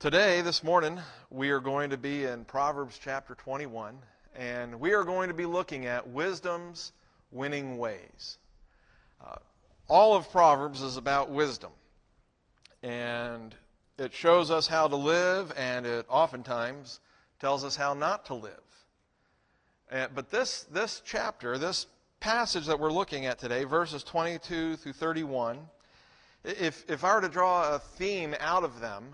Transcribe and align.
Today, 0.00 0.40
this 0.40 0.64
morning, 0.64 0.98
we 1.28 1.50
are 1.50 1.60
going 1.60 1.90
to 1.90 1.98
be 1.98 2.24
in 2.24 2.46
Proverbs 2.46 2.98
chapter 2.98 3.34
21, 3.34 3.98
and 4.34 4.80
we 4.80 4.94
are 4.94 5.04
going 5.04 5.28
to 5.28 5.34
be 5.34 5.44
looking 5.44 5.84
at 5.84 6.08
wisdom's 6.08 6.92
winning 7.30 7.76
ways. 7.76 8.38
Uh, 9.22 9.34
all 9.88 10.16
of 10.16 10.32
Proverbs 10.32 10.80
is 10.80 10.96
about 10.96 11.28
wisdom, 11.28 11.72
and 12.82 13.54
it 13.98 14.14
shows 14.14 14.50
us 14.50 14.66
how 14.66 14.88
to 14.88 14.96
live, 14.96 15.52
and 15.54 15.84
it 15.84 16.06
oftentimes 16.08 17.00
tells 17.38 17.62
us 17.62 17.76
how 17.76 17.92
not 17.92 18.24
to 18.24 18.34
live. 18.34 18.54
And, 19.90 20.14
but 20.14 20.30
this, 20.30 20.62
this 20.72 21.02
chapter, 21.04 21.58
this 21.58 21.86
passage 22.20 22.64
that 22.68 22.80
we're 22.80 22.90
looking 22.90 23.26
at 23.26 23.38
today, 23.38 23.64
verses 23.64 24.02
22 24.02 24.76
through 24.76 24.94
31, 24.94 25.58
if, 26.42 26.88
if 26.88 27.04
I 27.04 27.14
were 27.16 27.20
to 27.20 27.28
draw 27.28 27.74
a 27.74 27.78
theme 27.78 28.34
out 28.40 28.64
of 28.64 28.80
them, 28.80 29.04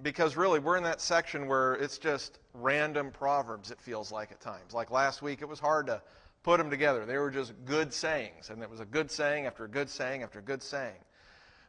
because 0.00 0.36
really 0.36 0.58
we're 0.58 0.76
in 0.76 0.84
that 0.84 1.00
section 1.00 1.46
where 1.46 1.74
it's 1.74 1.98
just 1.98 2.38
random 2.54 3.10
proverbs, 3.10 3.70
it 3.70 3.80
feels 3.80 4.10
like 4.10 4.32
at 4.32 4.40
times. 4.40 4.72
Like 4.72 4.90
last 4.90 5.20
week, 5.20 5.42
it 5.42 5.48
was 5.48 5.60
hard 5.60 5.86
to 5.86 6.00
put 6.42 6.58
them 6.58 6.70
together. 6.70 7.04
They 7.04 7.18
were 7.18 7.30
just 7.30 7.52
good 7.64 7.92
sayings, 7.92 8.50
and 8.50 8.62
it 8.62 8.70
was 8.70 8.80
a 8.80 8.84
good 8.84 9.10
saying 9.10 9.46
after 9.46 9.64
a 9.64 9.68
good 9.68 9.90
saying 9.90 10.22
after 10.22 10.38
a 10.38 10.42
good 10.42 10.62
saying. 10.62 10.96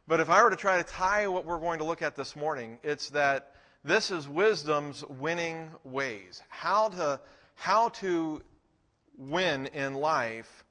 But 0.06 0.20
if 0.20 0.30
I 0.30 0.42
were 0.42 0.50
to 0.50 0.56
try 0.56 0.78
to 0.78 0.84
tie 0.84 1.28
what 1.28 1.44
we're 1.44 1.58
going 1.58 1.78
to 1.78 1.84
look 1.84 2.02
at 2.02 2.16
this 2.16 2.36
morning, 2.36 2.78
it's 2.82 3.10
that 3.10 3.54
this 3.84 4.10
is 4.10 4.28
wisdom's 4.28 5.04
winning 5.04 5.70
ways. 5.84 6.42
How 6.48 6.88
to, 6.90 7.20
how 7.54 7.90
to 7.90 8.42
win 9.16 9.66
in 9.66 9.94
life 9.94 10.64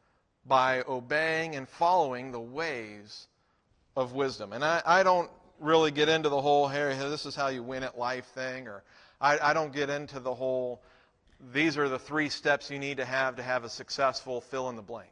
by 0.45 0.83
obeying 0.87 1.55
and 1.55 1.67
following 1.67 2.31
the 2.31 2.39
ways 2.39 3.27
of 3.95 4.13
wisdom. 4.13 4.53
And 4.53 4.63
I, 4.63 4.81
I 4.85 5.03
don't 5.03 5.29
really 5.63 5.91
get 5.91 6.09
into 6.09 6.29
the 6.29 6.41
whole, 6.41 6.67
hey, 6.67 6.95
this 6.97 7.25
is 7.25 7.35
how 7.35 7.47
you 7.47 7.63
win 7.63 7.83
at 7.83 7.97
life 7.97 8.25
thing, 8.35 8.67
or 8.67 8.83
I, 9.19 9.39
I 9.39 9.53
don't 9.53 9.73
get 9.73 9.89
into 9.89 10.19
the 10.19 10.33
whole, 10.33 10.81
these 11.53 11.77
are 11.77 11.89
the 11.89 11.99
three 11.99 12.29
steps 12.29 12.69
you 12.69 12.79
need 12.79 12.97
to 12.97 13.05
have 13.05 13.37
to 13.37 13.43
have 13.43 13.63
a 13.63 13.69
successful 13.69 14.41
fill 14.41 14.69
in 14.69 14.75
the 14.75 14.81
blank. 14.81 15.09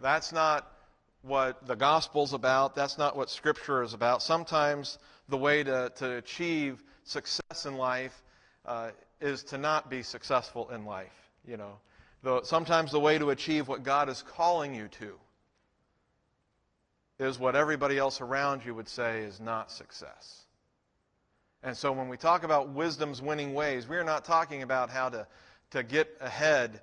That's 0.00 0.32
not 0.32 0.70
what 1.22 1.66
the 1.66 1.74
gospel's 1.74 2.32
about. 2.32 2.76
That's 2.76 2.98
not 2.98 3.16
what 3.16 3.30
scripture 3.30 3.82
is 3.82 3.94
about. 3.94 4.22
Sometimes 4.22 4.98
the 5.28 5.36
way 5.36 5.64
to, 5.64 5.90
to 5.96 6.16
achieve 6.16 6.82
success 7.04 7.66
in 7.66 7.76
life 7.76 8.22
uh, 8.64 8.90
is 9.20 9.42
to 9.44 9.58
not 9.58 9.90
be 9.90 10.02
successful 10.02 10.70
in 10.70 10.84
life. 10.84 11.30
You 11.46 11.56
know, 11.56 11.78
the, 12.22 12.42
sometimes 12.42 12.92
the 12.92 13.00
way 13.00 13.18
to 13.18 13.30
achieve 13.30 13.68
what 13.68 13.82
God 13.82 14.08
is 14.08 14.22
calling 14.22 14.74
you 14.74 14.88
to 14.88 15.14
is 17.18 17.38
what 17.38 17.56
everybody 17.56 17.98
else 17.98 18.20
around 18.20 18.64
you 18.64 18.74
would 18.74 18.88
say 18.88 19.20
is 19.20 19.40
not 19.40 19.70
success. 19.70 20.42
And 21.62 21.76
so 21.76 21.92
when 21.92 22.08
we 22.08 22.16
talk 22.16 22.44
about 22.44 22.70
wisdom's 22.70 23.22
winning 23.22 23.54
ways, 23.54 23.88
we 23.88 23.96
are 23.96 24.04
not 24.04 24.24
talking 24.24 24.62
about 24.62 24.90
how 24.90 25.08
to, 25.08 25.26
to 25.70 25.82
get 25.82 26.08
ahead 26.20 26.80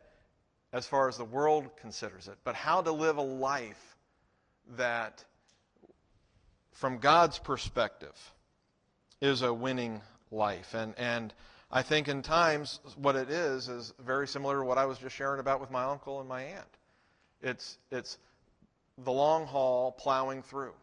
as 0.74 0.88
far 0.88 1.08
as 1.08 1.18
the 1.18 1.26
world 1.26 1.70
considers 1.78 2.28
it, 2.28 2.38
but 2.44 2.56
how 2.56 2.82
to 2.82 2.92
live 2.92 3.18
a 3.18 3.22
life 3.22 3.96
that, 4.76 5.24
from 6.72 6.98
God's 6.98 7.38
perspective, 7.38 8.16
is 9.22 9.44
a 9.44 9.54
winning 9.54 10.02
life. 10.32 10.74
And, 10.74 10.96
and 10.98 11.34
I 11.72 11.84
think 11.84 12.08
in 12.08 12.24
times 12.24 12.80
what 12.98 13.16
it 13.16 13.30
is 13.30 13.70
is 13.70 13.94
very 14.04 14.28
similar 14.28 14.60
to 14.60 14.66
what 14.66 14.80
I 14.80 14.86
was 14.86 14.98
just 14.98 15.16
sharing 15.16 15.40
about 15.40 15.62
with 15.62 15.70
my 15.70 15.84
uncle 15.84 16.20
and 16.20 16.28
my 16.28 16.42
aunt. 16.42 16.78
It's, 17.42 17.78
it's 17.92 18.18
the 18.98 19.12
long 19.12 19.46
haul 19.46 19.92
plowing 19.92 20.42
through 20.44 20.74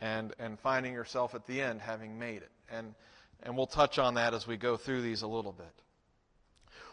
and, 0.00 0.34
and 0.38 0.58
finding 0.58 0.92
yourself 0.92 1.34
at 1.34 1.46
the 1.46 1.60
end 1.60 1.80
having 1.80 2.18
made 2.18 2.42
it. 2.42 2.50
And, 2.70 2.94
and 3.42 3.56
we'll 3.56 3.66
touch 3.66 3.98
on 3.98 4.14
that 4.14 4.34
as 4.34 4.46
we 4.46 4.56
go 4.56 4.76
through 4.76 5.02
these 5.02 5.22
a 5.22 5.26
little 5.26 5.52
bit. 5.52 5.72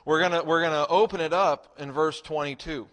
We're 0.06 0.28
going 0.28 0.46
we're 0.46 0.62
gonna 0.62 0.86
open 0.90 1.22
it 1.22 1.31
up 1.31 1.76
in 1.80 1.92
verse 1.92 2.20
22. 2.20 2.88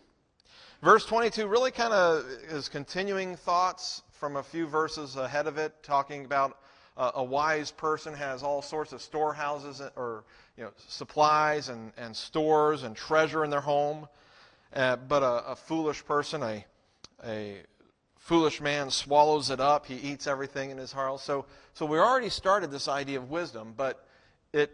Verse 0.80 1.04
22 1.04 1.48
really 1.48 1.72
kind 1.72 1.92
of 1.92 2.24
is 2.48 2.68
continuing 2.68 3.34
thoughts 3.34 4.02
from 4.12 4.36
a 4.36 4.42
few 4.42 4.66
verses 4.66 5.16
ahead 5.16 5.46
of 5.46 5.58
it, 5.58 5.74
talking 5.82 6.24
about 6.24 6.58
uh, 6.96 7.10
a 7.16 7.24
wise 7.24 7.70
person 7.70 8.14
has 8.14 8.42
all 8.42 8.62
sorts 8.62 8.92
of 8.92 9.02
storehouses 9.02 9.82
or 9.96 10.24
you 10.56 10.64
know, 10.64 10.70
supplies 10.76 11.68
and, 11.68 11.92
and 11.96 12.14
stores 12.14 12.82
and 12.82 12.94
treasure 12.94 13.44
in 13.44 13.50
their 13.50 13.60
home. 13.60 14.06
Uh, 14.72 14.96
but 14.96 15.22
a, 15.22 15.50
a, 15.50 15.56
foolish 15.56 16.04
person, 16.04 16.42
a, 16.42 16.64
a 17.26 17.58
foolish 18.18 18.60
man 18.60 18.90
swallows 18.90 19.50
it 19.50 19.60
up. 19.60 19.86
He 19.86 19.96
eats 19.96 20.26
everything 20.26 20.70
in 20.70 20.78
his 20.78 20.92
heart. 20.92 21.20
So, 21.20 21.46
so 21.74 21.86
we 21.86 21.98
already 21.98 22.28
started 22.28 22.70
this 22.70 22.88
idea 22.88 23.18
of 23.18 23.30
wisdom, 23.30 23.74
but 23.76 24.06
it, 24.52 24.70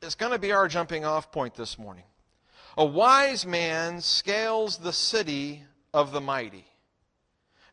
it's 0.00 0.14
going 0.14 0.32
to 0.32 0.38
be 0.38 0.52
our 0.52 0.68
jumping 0.68 1.04
off 1.04 1.30
point 1.30 1.54
this 1.54 1.78
morning. 1.78 2.04
A 2.76 2.84
wise 2.84 3.44
man 3.46 4.00
scales 4.00 4.78
the 4.78 4.92
city 4.92 5.62
of 5.92 6.12
the 6.12 6.20
mighty 6.20 6.64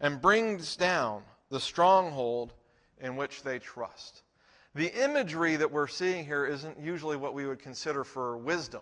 and 0.01 0.21
brings 0.21 0.75
down 0.75 1.23
the 1.49 1.59
stronghold 1.59 2.53
in 2.99 3.15
which 3.15 3.43
they 3.43 3.59
trust. 3.59 4.23
The 4.75 5.03
imagery 5.03 5.55
that 5.55 5.71
we're 5.71 5.87
seeing 5.87 6.25
here 6.25 6.45
isn't 6.45 6.79
usually 6.79 7.17
what 7.17 7.33
we 7.33 7.45
would 7.45 7.59
consider 7.59 8.03
for 8.03 8.37
wisdom. 8.37 8.81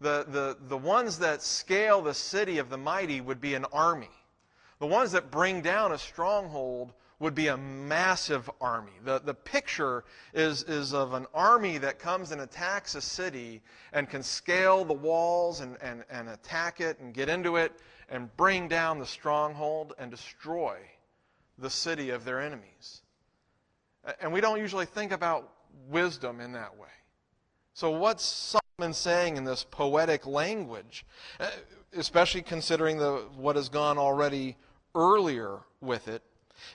The, 0.00 0.26
the, 0.28 0.56
the 0.68 0.76
ones 0.76 1.18
that 1.20 1.42
scale 1.42 2.02
the 2.02 2.14
city 2.14 2.58
of 2.58 2.68
the 2.68 2.76
mighty 2.76 3.20
would 3.20 3.40
be 3.40 3.54
an 3.54 3.64
army. 3.72 4.10
The 4.78 4.86
ones 4.86 5.12
that 5.12 5.30
bring 5.30 5.62
down 5.62 5.92
a 5.92 5.98
stronghold 5.98 6.92
would 7.20 7.34
be 7.34 7.46
a 7.46 7.56
massive 7.56 8.50
army. 8.60 8.92
The, 9.04 9.20
the 9.20 9.34
picture 9.34 10.04
is, 10.34 10.64
is 10.64 10.92
of 10.92 11.14
an 11.14 11.26
army 11.32 11.78
that 11.78 11.98
comes 11.98 12.32
and 12.32 12.40
attacks 12.40 12.96
a 12.96 13.00
city 13.00 13.62
and 13.92 14.10
can 14.10 14.22
scale 14.22 14.84
the 14.84 14.94
walls 14.94 15.60
and, 15.60 15.78
and, 15.80 16.04
and 16.10 16.28
attack 16.28 16.80
it 16.80 16.98
and 16.98 17.14
get 17.14 17.28
into 17.28 17.56
it 17.56 17.72
and 18.08 18.34
bring 18.36 18.68
down 18.68 18.98
the 18.98 19.06
stronghold 19.06 19.94
and 19.98 20.10
destroy 20.10 20.76
the 21.58 21.70
city 21.70 22.10
of 22.10 22.24
their 22.24 22.40
enemies. 22.40 23.02
And 24.20 24.32
we 24.32 24.40
don't 24.40 24.58
usually 24.58 24.86
think 24.86 25.12
about 25.12 25.50
wisdom 25.88 26.40
in 26.40 26.52
that 26.52 26.76
way. 26.76 26.88
So, 27.72 27.90
what's 27.90 28.54
Solomon 28.76 28.92
saying 28.92 29.36
in 29.36 29.44
this 29.44 29.64
poetic 29.70 30.26
language, 30.26 31.06
uh, 31.38 31.48
especially 31.96 32.42
considering 32.42 32.98
the, 32.98 33.24
what 33.36 33.54
has 33.54 33.68
gone 33.68 33.98
already 33.98 34.56
earlier 34.96 35.60
with 35.80 36.08
it? 36.08 36.22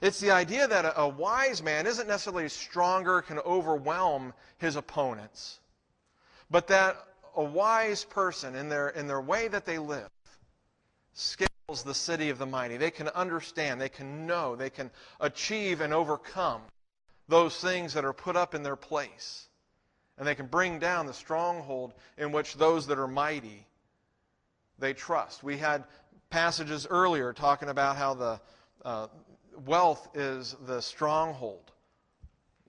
It's 0.02 0.22
the 0.22 0.32
idea 0.32 0.66
that 0.66 0.86
a, 0.86 1.02
a 1.02 1.08
wise 1.10 1.62
man 1.62 1.86
isn't 1.86 2.08
necessarily 2.08 2.48
stronger, 2.48 3.22
can 3.22 3.40
overwhelm 3.40 4.34
his 4.60 4.78
opponents, 4.78 5.60
but 6.50 6.68
that 6.68 6.96
a 7.36 7.44
wise 7.44 8.06
person, 8.06 8.56
in 8.56 8.70
their, 8.70 8.90
in 8.90 9.06
their 9.06 9.22
way 9.22 9.50
that 9.50 9.66
they 9.66 9.78
live, 9.78 10.10
scales 11.14 11.84
the 11.84 11.94
city 11.94 12.30
of 12.30 12.38
the 12.38 12.46
mighty. 12.46 12.78
They 12.78 12.92
can 12.92 13.10
understand, 13.10 13.82
they 13.82 13.90
can 13.90 14.26
know, 14.26 14.56
they 14.56 14.70
can 14.70 14.90
achieve 15.20 15.82
and 15.82 15.94
overcome 15.94 16.62
those 17.28 17.60
things 17.60 17.94
that 17.94 18.06
are 18.06 18.14
put 18.14 18.38
up 18.38 18.56
in 18.56 18.64
their 18.64 18.78
place. 18.78 19.49
And 20.20 20.28
they 20.28 20.36
can 20.36 20.48
bring 20.48 20.78
down 20.80 21.06
the 21.06 21.14
stronghold 21.14 21.94
in 22.18 22.32
which 22.32 22.56
those 22.56 22.86
that 22.88 23.00
are 23.00 23.08
mighty 23.08 23.66
they 24.78 24.94
trust. 24.94 25.44
We 25.44 25.58
had 25.58 25.84
passages 26.30 26.88
earlier 26.90 27.34
talking 27.34 27.70
about 27.70 27.98
how 27.98 28.14
the 28.14 28.42
uh, 28.86 29.08
wealth 29.66 30.08
is 30.14 30.56
the 30.66 30.82
stronghold. 30.82 31.72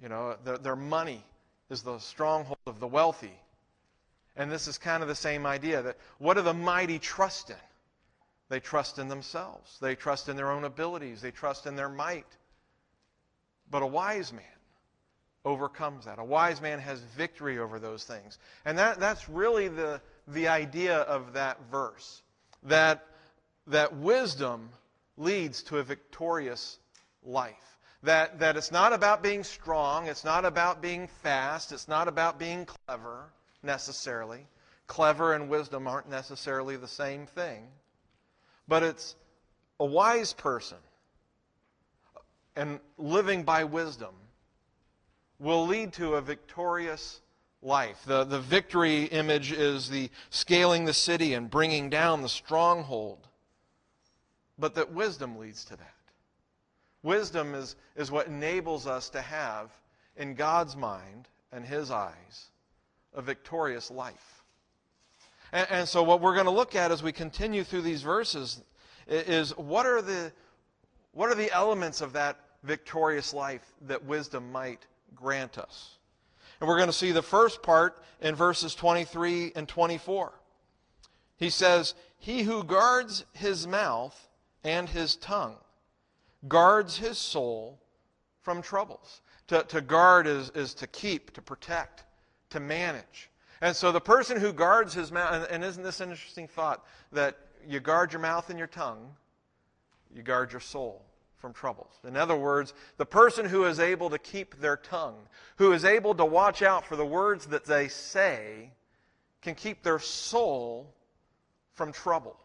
You 0.02 0.08
know, 0.08 0.36
their, 0.44 0.58
their 0.58 0.76
money 0.76 1.22
is 1.68 1.82
the 1.82 1.98
stronghold 1.98 2.58
of 2.66 2.80
the 2.80 2.86
wealthy. 2.86 3.38
And 4.36 4.50
this 4.50 4.66
is 4.66 4.78
kind 4.78 5.02
of 5.02 5.08
the 5.08 5.14
same 5.14 5.46
idea 5.46 5.82
that 5.82 5.98
what 6.18 6.34
do 6.34 6.42
the 6.42 6.54
mighty 6.54 6.98
trust 6.98 7.50
in? 7.50 7.56
They 8.48 8.60
trust 8.60 8.98
in 8.98 9.08
themselves. 9.08 9.78
They 9.80 9.94
trust 9.94 10.28
in 10.28 10.36
their 10.36 10.50
own 10.50 10.64
abilities. 10.64 11.20
They 11.20 11.30
trust 11.30 11.66
in 11.66 11.76
their 11.76 11.88
might. 11.88 12.26
But 13.70 13.82
a 13.82 13.86
wise 13.86 14.32
man 14.32 14.44
overcomes 15.44 16.04
that. 16.04 16.18
A 16.18 16.24
wise 16.24 16.60
man 16.60 16.78
has 16.78 17.00
victory 17.00 17.58
over 17.58 17.78
those 17.78 18.04
things. 18.04 18.38
And 18.64 18.78
that, 18.78 19.00
that's 19.00 19.28
really 19.28 19.68
the, 19.68 20.00
the 20.28 20.48
idea 20.48 20.98
of 20.98 21.32
that 21.34 21.58
verse. 21.70 22.22
That, 22.64 23.06
that 23.66 23.96
wisdom 23.96 24.70
leads 25.16 25.62
to 25.64 25.78
a 25.78 25.82
victorious 25.82 26.78
life. 27.24 27.54
That, 28.02 28.38
that 28.38 28.56
it's 28.56 28.72
not 28.72 28.92
about 28.92 29.22
being 29.22 29.44
strong, 29.44 30.06
it's 30.06 30.24
not 30.24 30.44
about 30.44 30.80
being 30.80 31.08
fast, 31.22 31.72
it's 31.72 31.88
not 31.88 32.08
about 32.08 32.38
being 32.38 32.66
clever 32.66 33.30
necessarily. 33.62 34.46
Clever 34.86 35.34
and 35.34 35.48
wisdom 35.48 35.86
aren't 35.86 36.08
necessarily 36.08 36.76
the 36.76 36.88
same 36.88 37.26
thing. 37.26 37.66
But 38.66 38.82
it's 38.82 39.14
a 39.78 39.84
wise 39.84 40.32
person 40.32 40.78
and 42.56 42.80
living 42.98 43.42
by 43.42 43.64
wisdom 43.64 44.14
will 45.40 45.66
lead 45.66 45.92
to 45.94 46.14
a 46.14 46.20
victorious 46.20 47.20
life. 47.62 48.02
The, 48.06 48.24
the 48.24 48.40
victory 48.40 49.04
image 49.04 49.52
is 49.52 49.88
the 49.88 50.10
scaling 50.28 50.84
the 50.84 50.92
city 50.92 51.34
and 51.34 51.50
bringing 51.50 51.90
down 51.90 52.22
the 52.22 52.28
stronghold. 52.28 53.26
But 54.58 54.74
that 54.74 54.92
wisdom 54.92 55.38
leads 55.38 55.64
to 55.64 55.76
that. 55.76 55.94
Wisdom 57.02 57.54
is, 57.54 57.76
is 57.96 58.10
what 58.10 58.26
enables 58.26 58.86
us 58.86 59.08
to 59.10 59.22
have 59.22 59.70
in 60.16 60.34
God's 60.34 60.76
mind 60.76 61.28
and 61.50 61.64
his 61.64 61.90
eyes, 61.90 62.50
a 63.14 63.22
victorious 63.22 63.90
life. 63.90 64.44
And, 65.52 65.66
and 65.70 65.88
so, 65.88 66.02
what 66.02 66.20
we're 66.20 66.34
going 66.34 66.46
to 66.46 66.52
look 66.52 66.76
at 66.76 66.92
as 66.92 67.02
we 67.02 67.12
continue 67.12 67.64
through 67.64 67.82
these 67.82 68.02
verses 68.02 68.62
is 69.08 69.56
what 69.56 69.86
are 69.86 70.02
the, 70.02 70.30
what 71.12 71.30
are 71.30 71.34
the 71.34 71.50
elements 71.52 72.02
of 72.02 72.12
that 72.12 72.38
victorious 72.62 73.32
life 73.32 73.72
that 73.86 74.04
wisdom 74.04 74.52
might 74.52 74.86
grant 75.14 75.58
us? 75.58 75.98
And 76.60 76.68
we're 76.68 76.76
going 76.76 76.88
to 76.88 76.92
see 76.92 77.12
the 77.12 77.22
first 77.22 77.62
part 77.62 78.02
in 78.20 78.34
verses 78.34 78.74
23 78.74 79.52
and 79.56 79.66
24. 79.66 80.32
He 81.36 81.50
says, 81.50 81.94
He 82.18 82.42
who 82.42 82.64
guards 82.64 83.24
his 83.32 83.66
mouth 83.66 84.28
and 84.62 84.88
his 84.88 85.16
tongue 85.16 85.56
guards 86.48 86.96
his 86.96 87.18
soul 87.18 87.78
from 88.40 88.62
troubles. 88.62 89.22
To, 89.48 89.62
to 89.64 89.80
guard 89.80 90.26
is, 90.26 90.50
is 90.50 90.74
to 90.74 90.86
keep, 90.86 91.32
to 91.34 91.42
protect, 91.42 92.04
to 92.50 92.60
manage. 92.60 93.30
And 93.60 93.74
so 93.74 93.92
the 93.92 94.00
person 94.00 94.40
who 94.40 94.52
guards 94.52 94.94
his 94.94 95.12
mouth, 95.12 95.34
and, 95.34 95.44
and 95.50 95.64
isn't 95.64 95.82
this 95.82 96.00
an 96.00 96.10
interesting 96.10 96.48
thought 96.48 96.84
that 97.12 97.36
you 97.66 97.80
guard 97.80 98.12
your 98.12 98.22
mouth 98.22 98.48
and 98.48 98.58
your 98.58 98.68
tongue, 98.68 99.14
you 100.14 100.22
guard 100.22 100.52
your 100.52 100.60
soul 100.60 101.04
from 101.40 101.52
troubles. 101.52 101.98
In 102.06 102.16
other 102.16 102.36
words, 102.36 102.74
the 102.98 103.06
person 103.06 103.46
who 103.46 103.64
is 103.64 103.80
able 103.80 104.10
to 104.10 104.18
keep 104.18 104.60
their 104.60 104.76
tongue, 104.76 105.16
who 105.56 105.72
is 105.72 105.84
able 105.84 106.14
to 106.14 106.24
watch 106.24 106.62
out 106.62 106.84
for 106.84 106.96
the 106.96 107.04
words 107.04 107.46
that 107.46 107.64
they 107.64 107.88
say, 107.88 108.70
can 109.42 109.54
keep 109.54 109.82
their 109.82 109.98
soul 109.98 110.94
from 111.72 111.92
trouble, 111.92 112.36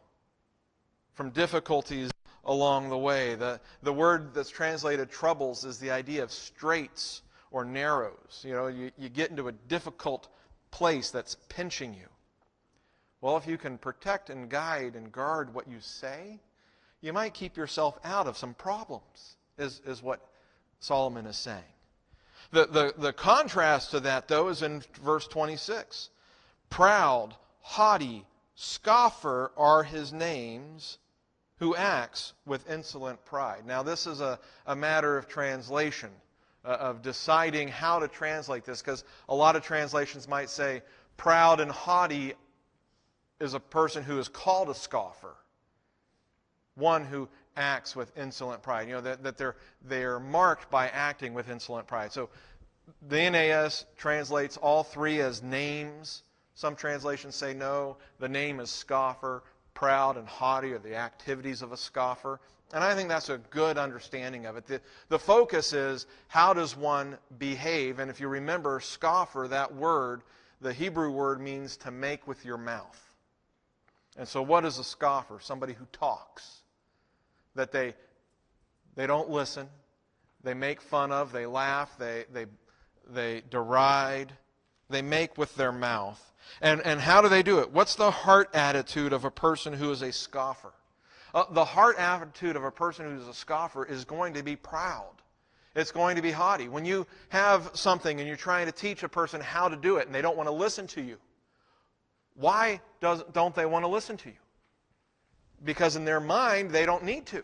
from 1.13 1.29
difficulties 1.31 2.09
along 2.45 2.89
the 2.89 2.97
way. 2.97 3.35
The, 3.35 3.59
the 3.83 3.91
word 3.93 4.33
that's 4.33 4.49
translated 4.49 5.11
troubles 5.11 5.65
is 5.65 5.77
the 5.77 5.91
idea 5.91 6.23
of 6.23 6.31
straits 6.31 7.21
or 7.51 7.65
narrows. 7.65 8.43
You 8.43 8.53
know, 8.53 8.67
you, 8.67 8.91
you 8.97 9.09
get 9.09 9.29
into 9.29 9.49
a 9.49 9.51
difficult 9.51 10.29
place 10.71 11.09
that's 11.11 11.35
pinching 11.49 11.93
you. 11.93 12.07
Well, 13.19 13.37
if 13.37 13.47
you 13.47 13.57
can 13.57 13.77
protect 13.77 14.29
and 14.29 14.49
guide 14.49 14.95
and 14.95 15.11
guard 15.11 15.53
what 15.53 15.67
you 15.67 15.79
say, 15.79 16.39
you 17.05 17.13
might 17.13 17.35
keep 17.35 17.55
yourself 17.55 17.99
out 18.03 18.25
of 18.25 18.35
some 18.35 18.55
problems, 18.55 19.35
is, 19.59 19.79
is 19.85 20.01
what 20.01 20.27
Solomon 20.79 21.27
is 21.27 21.37
saying. 21.37 21.61
The, 22.51 22.65
the, 22.65 22.93
the 22.97 23.13
contrast 23.13 23.91
to 23.91 23.99
that, 23.99 24.27
though, 24.27 24.47
is 24.47 24.63
in 24.63 24.81
verse 25.03 25.27
26. 25.27 26.09
Proud, 26.71 27.35
haughty, 27.61 28.25
scoffer 28.55 29.51
are 29.55 29.83
his 29.83 30.13
names 30.13 30.97
who 31.59 31.75
acts 31.75 32.33
with 32.47 32.67
insolent 32.67 33.23
pride. 33.23 33.67
Now, 33.67 33.83
this 33.83 34.07
is 34.07 34.19
a, 34.19 34.39
a 34.65 34.75
matter 34.75 35.15
of 35.15 35.27
translation, 35.27 36.09
uh, 36.65 36.69
of 36.69 37.03
deciding 37.03 37.67
how 37.67 37.99
to 37.99 38.07
translate 38.07 38.65
this, 38.65 38.81
because 38.81 39.03
a 39.29 39.35
lot 39.35 39.55
of 39.55 39.61
translations 39.61 40.27
might 40.27 40.49
say, 40.49 40.81
proud 41.17 41.59
and 41.59 41.69
haughty 41.69 42.33
is 43.39 43.53
a 43.53 43.59
person 43.59 44.01
who 44.01 44.17
is 44.17 44.27
called 44.27 44.69
a 44.69 44.73
scoffer, 44.73 45.35
one 46.75 47.05
who 47.05 47.27
acts 47.55 47.95
with 47.95 48.15
insolent 48.17 48.61
pride. 48.61 48.87
You 48.87 48.95
know, 48.95 49.01
that, 49.01 49.23
that 49.23 49.37
they're, 49.37 49.55
they're 49.83 50.19
marked 50.19 50.69
by 50.69 50.89
acting 50.89 51.33
with 51.33 51.49
insolent 51.49 51.87
pride. 51.87 52.11
So 52.11 52.29
the 53.07 53.29
NAS 53.29 53.85
translates 53.97 54.57
all 54.57 54.83
three 54.83 55.21
as 55.21 55.41
names. 55.41 56.23
Some 56.55 56.75
translations 56.75 57.35
say 57.35 57.53
no, 57.53 57.97
the 58.19 58.29
name 58.29 58.59
is 58.59 58.69
scoffer 58.69 59.43
proud 59.75 60.17
and 60.17 60.27
haughty 60.27 60.71
or 60.71 60.79
the 60.79 60.95
activities 60.95 61.61
of 61.61 61.71
a 61.71 61.77
scoffer. 61.77 62.39
And 62.73 62.83
I 62.83 62.95
think 62.95 63.09
that's 63.09 63.29
a 63.29 63.37
good 63.51 63.77
understanding 63.77 64.47
of 64.47 64.57
it. 64.57 64.65
The, 64.65 64.81
the 65.09 65.19
focus 65.19 65.71
is 65.71 66.07
how 66.27 66.53
does 66.53 66.75
one 66.75 67.17
behave? 67.37 67.99
And 67.99 68.09
if 68.09 68.19
you 68.19 68.27
remember, 68.27 68.79
scoffer, 68.79 69.47
that 69.49 69.75
word, 69.75 70.23
the 70.61 70.73
Hebrew 70.73 71.11
word 71.11 71.39
means 71.39 71.77
to 71.77 71.91
make 71.91 72.25
with 72.25 72.43
your 72.43 72.57
mouth. 72.57 73.01
And 74.17 74.27
so, 74.27 74.41
what 74.41 74.65
is 74.65 74.79
a 74.79 74.83
scoffer? 74.83 75.39
Somebody 75.41 75.73
who 75.73 75.85
talks. 75.91 76.61
That 77.55 77.71
they, 77.71 77.95
they 78.95 79.07
don't 79.07 79.29
listen, 79.29 79.69
they 80.43 80.53
make 80.53 80.81
fun 80.81 81.11
of, 81.11 81.31
they 81.31 81.45
laugh, 81.45 81.97
they, 81.97 82.25
they, 82.31 82.45
they 83.09 83.41
deride, 83.49 84.31
they 84.89 85.01
make 85.01 85.37
with 85.37 85.55
their 85.55 85.71
mouth. 85.71 86.21
And, 86.61 86.81
and 86.81 86.99
how 86.99 87.21
do 87.21 87.29
they 87.29 87.43
do 87.43 87.59
it? 87.59 87.71
What's 87.71 87.95
the 87.95 88.11
heart 88.11 88.49
attitude 88.53 89.13
of 89.13 89.25
a 89.25 89.31
person 89.31 89.73
who 89.73 89.91
is 89.91 90.01
a 90.01 90.11
scoffer? 90.11 90.73
Uh, 91.33 91.43
the 91.51 91.65
heart 91.65 91.97
attitude 91.97 92.55
of 92.55 92.63
a 92.63 92.71
person 92.71 93.05
who 93.05 93.21
is 93.21 93.27
a 93.27 93.33
scoffer 93.33 93.85
is 93.85 94.05
going 94.05 94.33
to 94.35 94.43
be 94.43 94.55
proud. 94.55 95.11
It's 95.75 95.91
going 95.91 96.15
to 96.15 96.21
be 96.21 96.31
haughty. 96.31 96.69
When 96.69 96.85
you 96.85 97.05
have 97.29 97.71
something 97.73 98.19
and 98.19 98.27
you're 98.27 98.37
trying 98.37 98.67
to 98.67 98.71
teach 98.71 99.03
a 99.03 99.09
person 99.09 99.41
how 99.41 99.67
to 99.67 99.75
do 99.75 99.97
it 99.97 100.05
and 100.05 100.15
they 100.15 100.21
don't 100.21 100.37
want 100.37 100.47
to 100.47 100.53
listen 100.53 100.87
to 100.87 101.01
you, 101.01 101.17
why 102.35 102.79
does, 103.01 103.23
don't 103.33 103.53
they 103.53 103.65
want 103.65 103.83
to 103.83 103.89
listen 103.89 104.15
to 104.17 104.29
you? 104.29 104.35
Because 105.65 105.97
in 105.97 106.05
their 106.05 106.21
mind, 106.21 106.71
they 106.71 106.85
don't 106.85 107.03
need 107.03 107.25
to. 107.27 107.43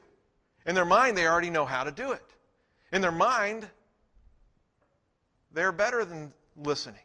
In 0.66 0.76
their 0.76 0.86
mind, 0.86 1.18
they 1.18 1.28
already 1.28 1.50
know 1.50 1.66
how 1.66 1.84
to 1.84 1.92
do 1.92 2.14
it. 2.14 2.24
In 2.94 3.02
their 3.02 3.12
mind, 3.12 3.68
they're 5.52 5.72
better 5.72 6.06
than 6.06 6.32
listening. 6.56 7.02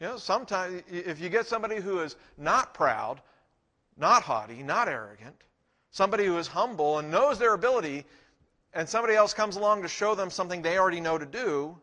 You 0.00 0.08
know, 0.08 0.16
sometimes 0.18 0.82
if 0.90 1.20
you 1.20 1.28
get 1.28 1.46
somebody 1.46 1.80
who 1.80 2.00
is 2.00 2.14
not 2.36 2.74
proud, 2.74 3.20
not 3.96 4.22
haughty, 4.22 4.62
not 4.62 4.88
arrogant, 4.88 5.36
somebody 5.90 6.26
who 6.26 6.36
is 6.36 6.46
humble 6.46 6.98
and 6.98 7.10
knows 7.10 7.38
their 7.38 7.54
ability, 7.54 8.04
and 8.74 8.88
somebody 8.88 9.14
else 9.14 9.32
comes 9.32 9.56
along 9.56 9.82
to 9.82 9.88
show 9.88 10.14
them 10.14 10.30
something 10.30 10.60
they 10.60 10.78
already 10.78 11.00
know 11.00 11.16
to 11.16 11.26
do, 11.26 11.78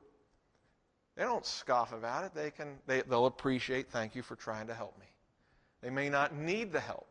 they 1.16 1.24
don't 1.24 1.46
scoff 1.46 1.94
about 1.94 2.26
it. 2.26 2.34
They 2.36 2.52
can, 2.52 2.78
they, 2.86 3.02
they'll 3.02 3.26
appreciate, 3.26 3.90
thank 3.90 4.16
you 4.16 4.22
for 4.22 4.36
trying 4.36 4.68
to 4.68 4.74
help 4.74 4.98
me. 5.00 5.06
They 5.82 5.90
may 5.90 6.10
not 6.10 6.36
need 6.36 6.72
the 6.72 6.80
help, 6.80 7.11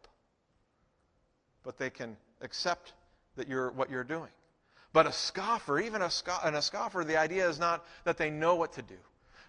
but 1.64 1.78
they 1.78 1.90
can 1.90 2.16
accept 2.40 2.92
that 3.36 3.48
you're, 3.48 3.70
what 3.70 3.90
you're 3.90 4.04
doing. 4.04 4.30
But 4.92 5.06
a 5.06 5.12
scoffer, 5.12 5.78
even 5.78 6.02
a, 6.02 6.10
scoff, 6.10 6.44
and 6.44 6.56
a 6.56 6.62
scoffer, 6.62 7.04
the 7.04 7.16
idea 7.16 7.48
is 7.48 7.58
not 7.58 7.84
that 8.04 8.16
they 8.16 8.30
know 8.30 8.56
what 8.56 8.72
to 8.74 8.82
do 8.82 8.96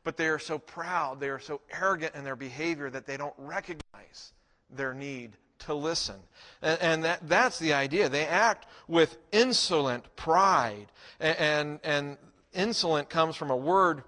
but 0.04 0.18
they 0.18 0.28
are 0.28 0.40
so 0.40 0.58
proud, 0.58 1.20
they 1.20 1.30
are 1.30 1.40
so 1.40 1.62
arrogant 1.72 2.16
in 2.16 2.24
their 2.24 2.36
behavior 2.36 2.90
that 2.90 3.06
they 3.06 3.18
don't 3.18 3.34
recognize 3.38 4.34
their 4.70 4.94
need 4.94 5.32
to 5.60 5.74
listen. 5.74 6.16
And, 6.62 6.82
and 6.82 7.04
that, 7.04 7.28
that's 7.28 7.60
the 7.60 7.74
idea. 7.74 8.10
They 8.10 8.26
act 8.26 8.66
with 8.88 9.18
insolent 9.32 10.16
pride. 10.16 10.88
And, 11.20 11.38
and, 11.38 11.80
and, 11.84 12.18
insolent 12.54 13.10
comes 13.10 13.38
from 13.38 13.50
a 13.50 13.56
word 13.56 14.04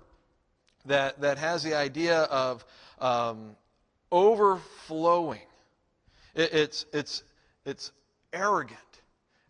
that, 0.86 1.22
that 1.22 1.38
has 1.38 1.64
the 1.64 1.76
idea 1.76 2.24
of 2.24 2.66
um, 3.00 3.56
overflowing. 4.12 5.40
It, 6.36 6.54
it's, 6.54 6.86
it's, 6.92 7.24
it's 7.66 7.92
arrogant. 8.32 8.80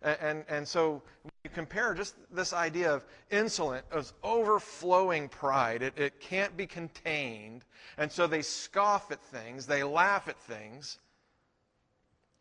And, 0.01 0.43
and 0.49 0.67
so 0.67 1.01
you 1.45 1.49
compare 1.49 1.93
just 1.93 2.15
this 2.29 2.51
idea 2.51 2.93
of 2.93 3.05
insolent, 3.31 3.85
as 3.91 4.13
overflowing 4.21 5.29
pride. 5.29 5.81
It, 5.81 5.93
it 5.97 6.19
can't 6.19 6.57
be 6.57 6.67
contained. 6.67 7.63
And 7.97 8.11
so 8.11 8.27
they 8.27 8.41
scoff 8.41 9.11
at 9.11 9.21
things, 9.21 9.65
they 9.65 9.81
laugh 9.83 10.27
at 10.27 10.37
things, 10.41 10.97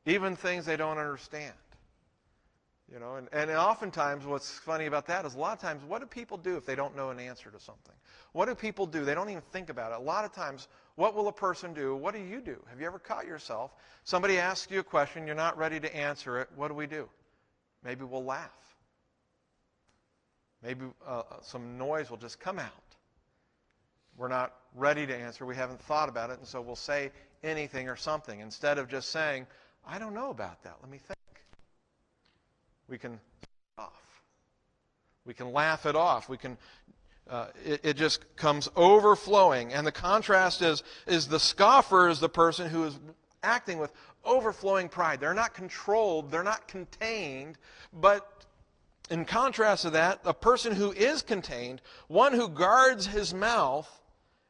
even 0.06 0.34
things 0.34 0.66
they 0.66 0.76
don't 0.76 0.98
understand. 0.98 1.54
You 2.92 2.98
know, 2.98 3.14
and, 3.14 3.26
and 3.32 3.50
oftentimes 3.50 4.26
what's 4.26 4.50
funny 4.50 4.84
about 4.84 5.06
that 5.06 5.24
is 5.24 5.34
a 5.34 5.38
lot 5.38 5.54
of 5.54 5.60
times, 5.60 5.82
what 5.82 6.02
do 6.02 6.06
people 6.06 6.36
do 6.36 6.56
if 6.58 6.66
they 6.66 6.74
don't 6.74 6.94
know 6.94 7.08
an 7.08 7.18
answer 7.18 7.50
to 7.50 7.58
something? 7.58 7.94
What 8.32 8.46
do 8.48 8.54
people 8.54 8.86
do? 8.86 9.02
They 9.02 9.14
don't 9.14 9.30
even 9.30 9.42
think 9.50 9.70
about 9.70 9.92
it. 9.92 9.98
A 9.98 10.02
lot 10.02 10.26
of 10.26 10.32
times, 10.32 10.68
what 10.96 11.14
will 11.14 11.28
a 11.28 11.32
person 11.32 11.72
do? 11.72 11.96
What 11.96 12.14
do 12.14 12.20
you 12.20 12.42
do? 12.42 12.62
Have 12.68 12.80
you 12.80 12.86
ever 12.86 12.98
caught 12.98 13.26
yourself? 13.26 13.70
Somebody 14.04 14.38
asks 14.38 14.70
you 14.70 14.80
a 14.80 14.84
question, 14.84 15.26
you're 15.26 15.34
not 15.34 15.56
ready 15.56 15.80
to 15.80 15.96
answer 15.96 16.38
it. 16.38 16.50
What 16.54 16.68
do 16.68 16.74
we 16.74 16.86
do? 16.86 17.08
Maybe 17.82 18.04
we'll 18.04 18.24
laugh. 18.24 18.50
Maybe 20.62 20.84
uh, 21.06 21.10
uh, 21.10 21.22
some 21.40 21.78
noise 21.78 22.10
will 22.10 22.18
just 22.18 22.40
come 22.40 22.58
out. 22.58 22.70
We're 24.18 24.28
not 24.28 24.52
ready 24.74 25.06
to 25.06 25.16
answer. 25.16 25.46
We 25.46 25.56
haven't 25.56 25.80
thought 25.80 26.10
about 26.10 26.28
it, 26.28 26.38
and 26.38 26.46
so 26.46 26.60
we'll 26.60 26.76
say 26.76 27.10
anything 27.42 27.88
or 27.88 27.96
something 27.96 28.40
instead 28.40 28.76
of 28.76 28.88
just 28.88 29.08
saying, 29.08 29.46
I 29.86 29.98
don't 29.98 30.12
know 30.12 30.28
about 30.28 30.62
that. 30.64 30.76
Let 30.82 30.90
me 30.90 30.98
think. 30.98 31.21
We 32.88 32.98
can 32.98 33.20
off. 33.78 33.92
We 35.24 35.34
can 35.34 35.52
laugh 35.52 35.86
it 35.86 35.96
off. 35.96 36.28
We 36.28 36.36
can. 36.36 36.56
Uh, 37.30 37.46
it, 37.64 37.80
it 37.84 37.96
just 37.96 38.36
comes 38.36 38.68
overflowing, 38.74 39.72
and 39.72 39.86
the 39.86 39.92
contrast 39.92 40.60
is 40.60 40.82
is 41.06 41.28
the 41.28 41.38
scoffer 41.38 42.08
is 42.08 42.20
the 42.20 42.28
person 42.28 42.68
who 42.68 42.84
is 42.84 42.98
acting 43.42 43.78
with 43.78 43.92
overflowing 44.24 44.88
pride. 44.88 45.20
They're 45.20 45.34
not 45.34 45.54
controlled, 45.54 46.30
they're 46.30 46.42
not 46.42 46.68
contained, 46.68 47.58
but 47.92 48.44
in 49.10 49.24
contrast 49.24 49.82
to 49.82 49.90
that, 49.90 50.20
a 50.24 50.34
person 50.34 50.74
who 50.74 50.92
is 50.92 51.22
contained, 51.22 51.82
one 52.08 52.32
who 52.32 52.48
guards 52.48 53.06
his 53.06 53.34
mouth 53.34 53.88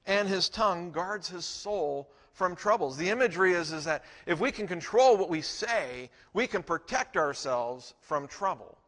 and 0.07 0.29
his 0.29 0.49
tongue, 0.49 0.93
guards 0.93 1.29
his 1.29 1.45
soul 1.45 2.11
from 2.33 2.57
troubles. 2.57 2.97
The 2.97 3.11
imagery 3.11 3.53
is, 3.53 3.73
is 3.73 3.85
that 3.85 4.05
if 4.27 4.41
we 4.41 4.51
can 4.51 4.67
control 4.67 5.17
what 5.17 5.29
we 5.29 5.43
say, 5.43 6.11
we 6.33 6.47
can 6.47 6.63
protect 6.63 7.17
ourselves 7.17 7.95
from 8.01 8.27
trouble. 8.27 8.79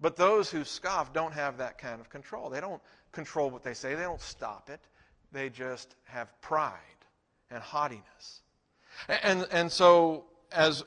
But 0.00 0.16
those 0.16 0.50
who 0.50 0.64
scoff 0.64 1.12
don't 1.12 1.32
have 1.32 1.58
that 1.58 1.78
kind 1.78 2.00
of 2.00 2.10
control. 2.10 2.50
They 2.50 2.60
don't 2.60 2.82
control 3.12 3.50
what 3.50 3.62
they 3.62 3.74
say, 3.74 3.94
they 3.94 4.02
don't 4.02 4.20
stop 4.20 4.68
it. 4.70 4.80
They 5.32 5.48
just 5.48 5.96
have 6.04 6.28
pride 6.40 6.72
and 7.50 7.62
haughtiness. 7.62 8.42
And, 9.08 9.46
and 9.50 9.70
so, 9.70 10.24
as 10.52 10.84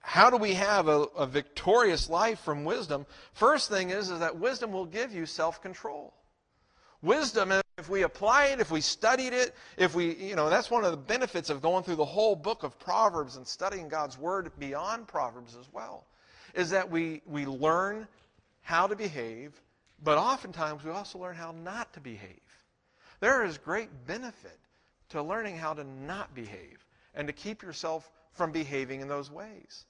how 0.00 0.30
do 0.30 0.36
we 0.36 0.54
have 0.54 0.88
a, 0.88 1.02
a 1.16 1.26
victorious 1.26 2.10
life 2.10 2.40
from 2.40 2.64
wisdom? 2.64 3.06
First 3.32 3.70
thing 3.70 3.90
is, 3.90 4.10
is 4.10 4.18
that 4.18 4.38
wisdom 4.38 4.72
will 4.72 4.86
give 4.86 5.12
you 5.12 5.26
self 5.26 5.62
control. 5.62 6.12
Wisdom, 7.00 7.61
if 7.78 7.88
we 7.88 8.02
apply 8.02 8.46
it, 8.46 8.60
if 8.60 8.70
we 8.70 8.80
studied 8.80 9.32
it, 9.32 9.54
if 9.76 9.94
we, 9.94 10.14
you 10.16 10.36
know, 10.36 10.50
that's 10.50 10.70
one 10.70 10.84
of 10.84 10.90
the 10.90 10.96
benefits 10.96 11.48
of 11.48 11.62
going 11.62 11.82
through 11.82 11.96
the 11.96 12.04
whole 12.04 12.36
book 12.36 12.62
of 12.62 12.78
Proverbs 12.78 13.36
and 13.36 13.46
studying 13.46 13.88
God's 13.88 14.18
Word 14.18 14.50
beyond 14.58 15.08
Proverbs 15.08 15.56
as 15.58 15.72
well, 15.72 16.04
is 16.54 16.70
that 16.70 16.90
we, 16.90 17.22
we 17.26 17.46
learn 17.46 18.06
how 18.60 18.86
to 18.86 18.94
behave, 18.94 19.60
but 20.02 20.18
oftentimes 20.18 20.84
we 20.84 20.90
also 20.90 21.18
learn 21.18 21.34
how 21.34 21.52
not 21.52 21.92
to 21.94 22.00
behave. 22.00 22.40
There 23.20 23.44
is 23.44 23.56
great 23.56 23.88
benefit 24.06 24.58
to 25.10 25.22
learning 25.22 25.56
how 25.56 25.72
to 25.74 25.84
not 25.84 26.34
behave 26.34 26.84
and 27.14 27.26
to 27.26 27.32
keep 27.32 27.62
yourself 27.62 28.10
from 28.32 28.52
behaving 28.52 29.00
in 29.00 29.08
those 29.08 29.30
ways. 29.30 29.86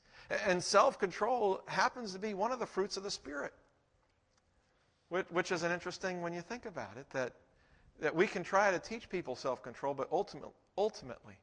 And 0.47 0.63
self 0.63 0.99
control 0.99 1.63
happens 1.67 2.13
to 2.13 2.19
be 2.19 2.35
one 2.35 2.53
of 2.53 2.59
the 2.59 2.67
fruits 2.67 2.97
of 2.97 3.03
the 3.03 3.11
Spirit, 3.11 3.53
which 5.31 5.51
is 5.51 5.63
an 5.63 5.73
interesting 5.73 6.23
when 6.23 6.33
you 6.33 6.41
think 6.41 6.65
about 6.65 6.97
it, 6.97 7.11
that, 7.11 7.33
that 8.03 8.15
we 8.17 8.27
can 8.27 8.43
try 8.43 8.73
to 8.73 8.81
teach 8.81 9.09
people 9.09 9.37
self 9.37 9.63
control, 9.63 9.95
but 9.95 10.09
ultimately, 10.11 10.51
ultimately, 10.77 11.35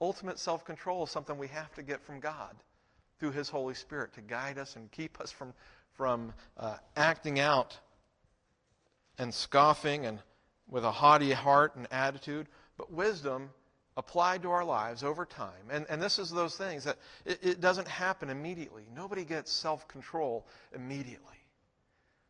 ultimate 0.00 0.38
self 0.38 0.64
control 0.64 1.04
is 1.04 1.10
something 1.10 1.36
we 1.36 1.48
have 1.48 1.72
to 1.74 1.82
get 1.82 2.02
from 2.02 2.18
God 2.18 2.56
through 3.20 3.32
His 3.32 3.50
Holy 3.50 3.74
Spirit 3.74 4.14
to 4.14 4.22
guide 4.22 4.58
us 4.58 4.74
and 4.74 4.90
keep 4.90 5.20
us 5.20 5.30
from, 5.30 5.52
from 5.92 6.32
uh, 6.56 6.78
acting 6.96 7.38
out 7.38 7.78
and 9.18 9.32
scoffing 9.32 10.06
and 10.06 10.18
with 10.66 10.84
a 10.84 10.90
haughty 10.90 11.32
heart 11.32 11.76
and 11.76 11.86
attitude. 11.92 12.48
But 12.78 12.90
wisdom 12.90 13.50
applied 13.98 14.42
to 14.42 14.50
our 14.50 14.64
lives 14.64 15.04
over 15.04 15.26
time. 15.26 15.68
And, 15.70 15.84
and 15.90 16.00
this 16.00 16.18
is 16.18 16.30
those 16.30 16.56
things 16.56 16.84
that 16.84 16.96
it, 17.26 17.38
it 17.42 17.60
doesn't 17.60 17.86
happen 17.86 18.30
immediately. 18.30 18.84
Nobody 18.96 19.26
gets 19.26 19.52
self 19.52 19.86
control 19.88 20.46
immediately. 20.74 21.36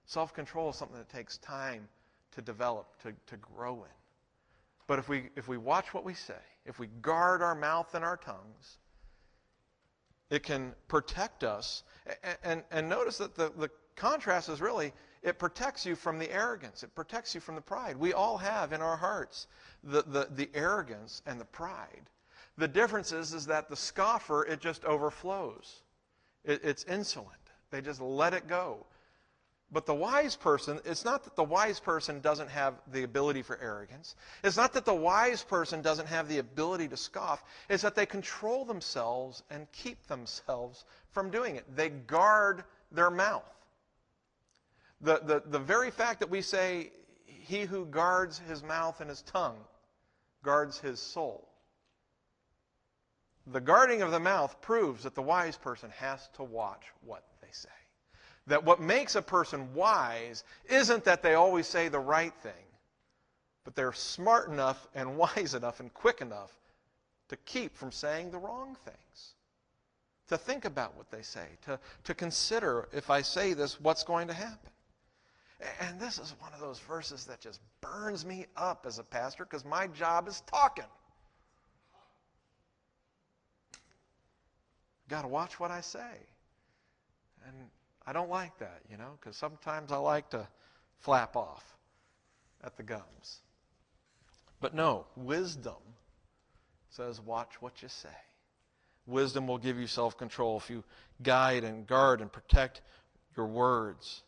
Self 0.06 0.34
control 0.34 0.70
is 0.70 0.76
something 0.76 0.98
that 0.98 1.08
takes 1.08 1.38
time 1.38 1.86
to 2.32 2.42
develop, 2.42 2.86
to, 3.02 3.12
to 3.26 3.36
grow 3.36 3.84
in. 3.84 3.90
But 4.86 4.98
if 4.98 5.08
we, 5.08 5.28
if 5.36 5.48
we 5.48 5.56
watch 5.56 5.94
what 5.94 6.04
we 6.04 6.14
say, 6.14 6.34
if 6.66 6.78
we 6.78 6.88
guard 7.00 7.42
our 7.42 7.54
mouth 7.54 7.94
and 7.94 8.04
our 8.04 8.16
tongues, 8.16 8.78
it 10.30 10.42
can 10.42 10.74
protect 10.88 11.44
us. 11.44 11.82
And, 12.22 12.36
and, 12.44 12.62
and 12.70 12.88
notice 12.88 13.18
that 13.18 13.34
the, 13.34 13.52
the 13.56 13.70
contrast 13.96 14.48
is 14.48 14.60
really 14.60 14.92
it 15.22 15.38
protects 15.38 15.86
you 15.86 15.94
from 15.94 16.18
the 16.18 16.30
arrogance. 16.32 16.82
It 16.82 16.94
protects 16.94 17.34
you 17.34 17.40
from 17.40 17.54
the 17.54 17.60
pride. 17.60 17.96
We 17.96 18.12
all 18.12 18.36
have 18.38 18.72
in 18.72 18.82
our 18.82 18.96
hearts 18.96 19.46
the, 19.84 20.02
the, 20.02 20.28
the 20.34 20.50
arrogance 20.52 21.22
and 21.26 21.40
the 21.40 21.44
pride. 21.44 22.10
The 22.58 22.68
difference 22.68 23.12
is, 23.12 23.32
is 23.32 23.46
that 23.46 23.68
the 23.70 23.76
scoffer, 23.76 24.44
it 24.44 24.60
just 24.60 24.84
overflows. 24.84 25.82
It, 26.44 26.60
it's 26.64 26.84
insolent. 26.84 27.30
They 27.70 27.80
just 27.80 28.00
let 28.00 28.34
it 28.34 28.48
go. 28.48 28.84
But 29.72 29.86
the 29.86 29.94
wise 29.94 30.36
person, 30.36 30.80
it's 30.84 31.04
not 31.04 31.24
that 31.24 31.34
the 31.34 31.42
wise 31.42 31.80
person 31.80 32.20
doesn't 32.20 32.50
have 32.50 32.74
the 32.92 33.04
ability 33.04 33.40
for 33.40 33.58
arrogance. 33.58 34.16
It's 34.44 34.58
not 34.58 34.74
that 34.74 34.84
the 34.84 34.94
wise 34.94 35.42
person 35.42 35.80
doesn't 35.80 36.08
have 36.08 36.28
the 36.28 36.38
ability 36.38 36.88
to 36.88 36.96
scoff. 36.98 37.42
It's 37.70 37.82
that 37.82 37.94
they 37.94 38.04
control 38.04 38.66
themselves 38.66 39.42
and 39.50 39.66
keep 39.72 40.06
themselves 40.06 40.84
from 41.12 41.30
doing 41.30 41.56
it. 41.56 41.64
They 41.74 41.88
guard 41.88 42.64
their 42.90 43.10
mouth. 43.10 43.48
The, 45.00 45.20
the, 45.24 45.42
the 45.46 45.58
very 45.58 45.90
fact 45.90 46.20
that 46.20 46.28
we 46.28 46.42
say, 46.42 46.92
he 47.24 47.62
who 47.62 47.86
guards 47.86 48.38
his 48.46 48.62
mouth 48.62 49.00
and 49.00 49.08
his 49.08 49.22
tongue 49.22 49.58
guards 50.42 50.78
his 50.78 51.00
soul. 51.00 51.48
The 53.46 53.60
guarding 53.60 54.02
of 54.02 54.10
the 54.10 54.20
mouth 54.20 54.60
proves 54.60 55.04
that 55.04 55.14
the 55.14 55.22
wise 55.22 55.56
person 55.56 55.90
has 55.96 56.28
to 56.34 56.44
watch 56.44 56.84
what 57.04 57.24
they 57.40 57.48
say. 57.50 57.68
That 58.46 58.64
what 58.64 58.80
makes 58.80 59.14
a 59.14 59.22
person 59.22 59.72
wise 59.74 60.44
isn't 60.68 61.04
that 61.04 61.22
they 61.22 61.34
always 61.34 61.66
say 61.66 61.88
the 61.88 62.00
right 62.00 62.34
thing, 62.42 62.52
but 63.64 63.76
they're 63.76 63.92
smart 63.92 64.48
enough 64.48 64.88
and 64.94 65.16
wise 65.16 65.54
enough 65.54 65.80
and 65.80 65.92
quick 65.94 66.20
enough 66.20 66.50
to 67.28 67.36
keep 67.44 67.76
from 67.76 67.92
saying 67.92 68.30
the 68.30 68.38
wrong 68.38 68.76
things. 68.84 69.34
To 70.28 70.38
think 70.38 70.64
about 70.64 70.96
what 70.96 71.10
they 71.10 71.22
say, 71.22 71.46
to, 71.66 71.78
to 72.04 72.14
consider 72.14 72.88
if 72.92 73.10
I 73.10 73.22
say 73.22 73.52
this, 73.52 73.80
what's 73.80 74.02
going 74.02 74.28
to 74.28 74.34
happen. 74.34 74.70
And 75.80 76.00
this 76.00 76.18
is 76.18 76.34
one 76.40 76.52
of 76.52 76.60
those 76.60 76.78
verses 76.80 77.24
that 77.26 77.40
just 77.40 77.60
burns 77.80 78.24
me 78.24 78.46
up 78.56 78.84
as 78.86 78.98
a 78.98 79.04
pastor 79.04 79.44
because 79.44 79.64
my 79.64 79.86
job 79.88 80.26
is 80.28 80.42
talking. 80.46 80.84
Got 85.08 85.22
to 85.22 85.28
watch 85.28 85.60
what 85.60 85.70
I 85.70 85.80
say. 85.82 86.16
And 87.46 87.54
I 88.06 88.12
don't 88.12 88.30
like 88.30 88.58
that, 88.58 88.80
you 88.90 88.96
know, 88.96 89.18
because 89.20 89.36
sometimes 89.36 89.92
I 89.92 89.96
like 89.96 90.30
to 90.30 90.46
flap 90.98 91.36
off 91.36 91.76
at 92.62 92.76
the 92.76 92.82
gums. 92.82 93.40
But 94.60 94.74
no, 94.74 95.06
wisdom 95.16 95.74
says, 96.90 97.20
watch 97.20 97.60
what 97.60 97.82
you 97.82 97.88
say. 97.88 98.08
Wisdom 99.06 99.48
will 99.48 99.58
give 99.58 99.78
you 99.78 99.86
self 99.86 100.16
control 100.16 100.58
if 100.58 100.70
you 100.70 100.84
guide 101.22 101.64
and 101.64 101.86
guard 101.86 102.20
and 102.20 102.30
protect 102.30 102.82
your 103.36 103.46
words. 103.46 104.22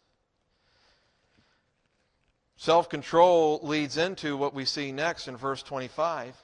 Self 2.57 2.89
control 2.89 3.61
leads 3.63 3.97
into 3.97 4.37
what 4.37 4.55
we 4.55 4.65
see 4.65 4.91
next 4.91 5.29
in 5.29 5.37
verse 5.37 5.63
25. 5.63 6.35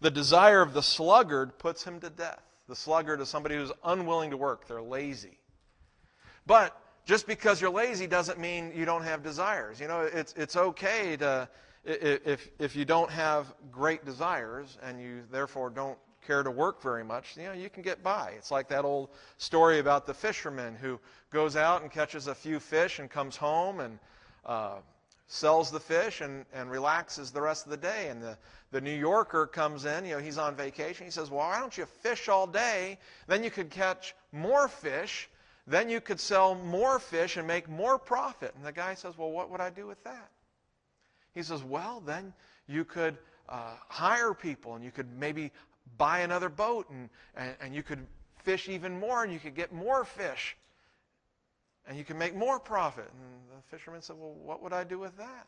The 0.00 0.10
desire 0.10 0.62
of 0.62 0.74
the 0.74 0.82
sluggard 0.82 1.58
puts 1.58 1.84
him 1.84 2.00
to 2.00 2.10
death. 2.10 2.42
The 2.68 2.76
sluggard 2.76 3.20
is 3.20 3.28
somebody 3.28 3.56
who's 3.56 3.72
unwilling 3.84 4.30
to 4.30 4.36
work, 4.36 4.68
they're 4.68 4.82
lazy. 4.82 5.38
But 6.46 6.76
just 7.04 7.26
because 7.26 7.60
you're 7.60 7.70
lazy 7.70 8.06
doesn't 8.06 8.38
mean 8.38 8.72
you 8.74 8.84
don't 8.84 9.04
have 9.04 9.22
desires. 9.22 9.80
You 9.80 9.88
know, 9.88 10.02
it's, 10.02 10.32
it's 10.36 10.56
okay 10.56 11.16
to, 11.16 11.48
if, 11.84 12.48
if 12.58 12.76
you 12.76 12.84
don't 12.84 13.10
have 13.10 13.52
great 13.70 14.04
desires 14.04 14.78
and 14.82 15.00
you 15.00 15.22
therefore 15.30 15.70
don't 15.70 15.98
care 16.24 16.42
to 16.42 16.50
work 16.50 16.80
very 16.80 17.02
much, 17.02 17.36
you 17.36 17.44
know, 17.44 17.52
you 17.52 17.68
can 17.68 17.82
get 17.82 18.02
by. 18.02 18.32
It's 18.36 18.50
like 18.50 18.68
that 18.68 18.84
old 18.84 19.10
story 19.38 19.80
about 19.80 20.06
the 20.06 20.14
fisherman 20.14 20.76
who 20.76 21.00
goes 21.30 21.56
out 21.56 21.82
and 21.82 21.90
catches 21.90 22.28
a 22.28 22.34
few 22.34 22.60
fish 22.60 23.00
and 23.00 23.10
comes 23.10 23.36
home 23.36 23.80
and 23.80 23.98
uh, 24.46 24.76
sells 25.26 25.70
the 25.70 25.80
fish 25.80 26.20
and, 26.20 26.44
and 26.52 26.70
relaxes 26.70 27.30
the 27.30 27.40
rest 27.40 27.64
of 27.64 27.70
the 27.70 27.76
day. 27.76 28.08
And 28.08 28.22
the, 28.22 28.38
the 28.70 28.80
New 28.80 28.94
Yorker 28.94 29.46
comes 29.46 29.84
in, 29.84 30.04
you 30.04 30.12
know, 30.12 30.20
he's 30.20 30.38
on 30.38 30.54
vacation. 30.54 31.06
He 31.06 31.10
says, 31.10 31.30
Well, 31.30 31.40
why 31.40 31.58
don't 31.58 31.76
you 31.76 31.86
fish 31.86 32.28
all 32.28 32.46
day? 32.46 32.98
Then 33.26 33.42
you 33.42 33.50
could 33.50 33.70
catch 33.70 34.14
more 34.30 34.68
fish. 34.68 35.28
Then 35.66 35.88
you 35.88 36.00
could 36.00 36.18
sell 36.18 36.54
more 36.54 36.98
fish 36.98 37.36
and 37.36 37.46
make 37.46 37.68
more 37.68 37.98
profit. 37.98 38.52
And 38.56 38.64
the 38.64 38.72
guy 38.72 38.94
says, 38.94 39.16
Well, 39.16 39.30
what 39.30 39.50
would 39.50 39.60
I 39.60 39.70
do 39.70 39.86
with 39.86 40.02
that? 40.04 40.30
He 41.34 41.42
says, 41.42 41.62
Well, 41.62 42.02
then 42.04 42.32
you 42.66 42.84
could 42.84 43.18
uh, 43.48 43.74
hire 43.88 44.34
people 44.34 44.74
and 44.74 44.84
you 44.84 44.90
could 44.90 45.16
maybe 45.18 45.52
buy 45.98 46.20
another 46.20 46.48
boat 46.48 46.88
and, 46.90 47.08
and, 47.36 47.54
and 47.60 47.74
you 47.74 47.82
could 47.82 48.06
fish 48.42 48.68
even 48.68 48.98
more 48.98 49.22
and 49.22 49.32
you 49.32 49.38
could 49.38 49.54
get 49.54 49.72
more 49.72 50.04
fish 50.04 50.56
and 51.86 51.96
you 51.96 52.04
can 52.04 52.18
make 52.18 52.34
more 52.34 52.58
profit. 52.58 53.08
And 53.12 53.58
the 53.58 53.76
fisherman 53.76 54.02
said, 54.02 54.16
Well, 54.18 54.34
what 54.34 54.62
would 54.62 54.72
I 54.72 54.84
do 54.84 54.98
with 54.98 55.16
that? 55.18 55.46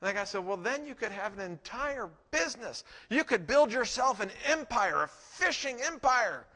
And 0.00 0.08
the 0.08 0.14
guy 0.14 0.24
said, 0.24 0.44
Well, 0.44 0.56
then 0.56 0.86
you 0.86 0.94
could 0.94 1.12
have 1.12 1.38
an 1.38 1.50
entire 1.50 2.08
business. 2.30 2.84
You 3.08 3.24
could 3.24 3.46
build 3.46 3.72
yourself 3.72 4.20
an 4.20 4.30
empire, 4.46 5.04
a 5.04 5.08
fishing 5.08 5.78
empire. 5.82 6.46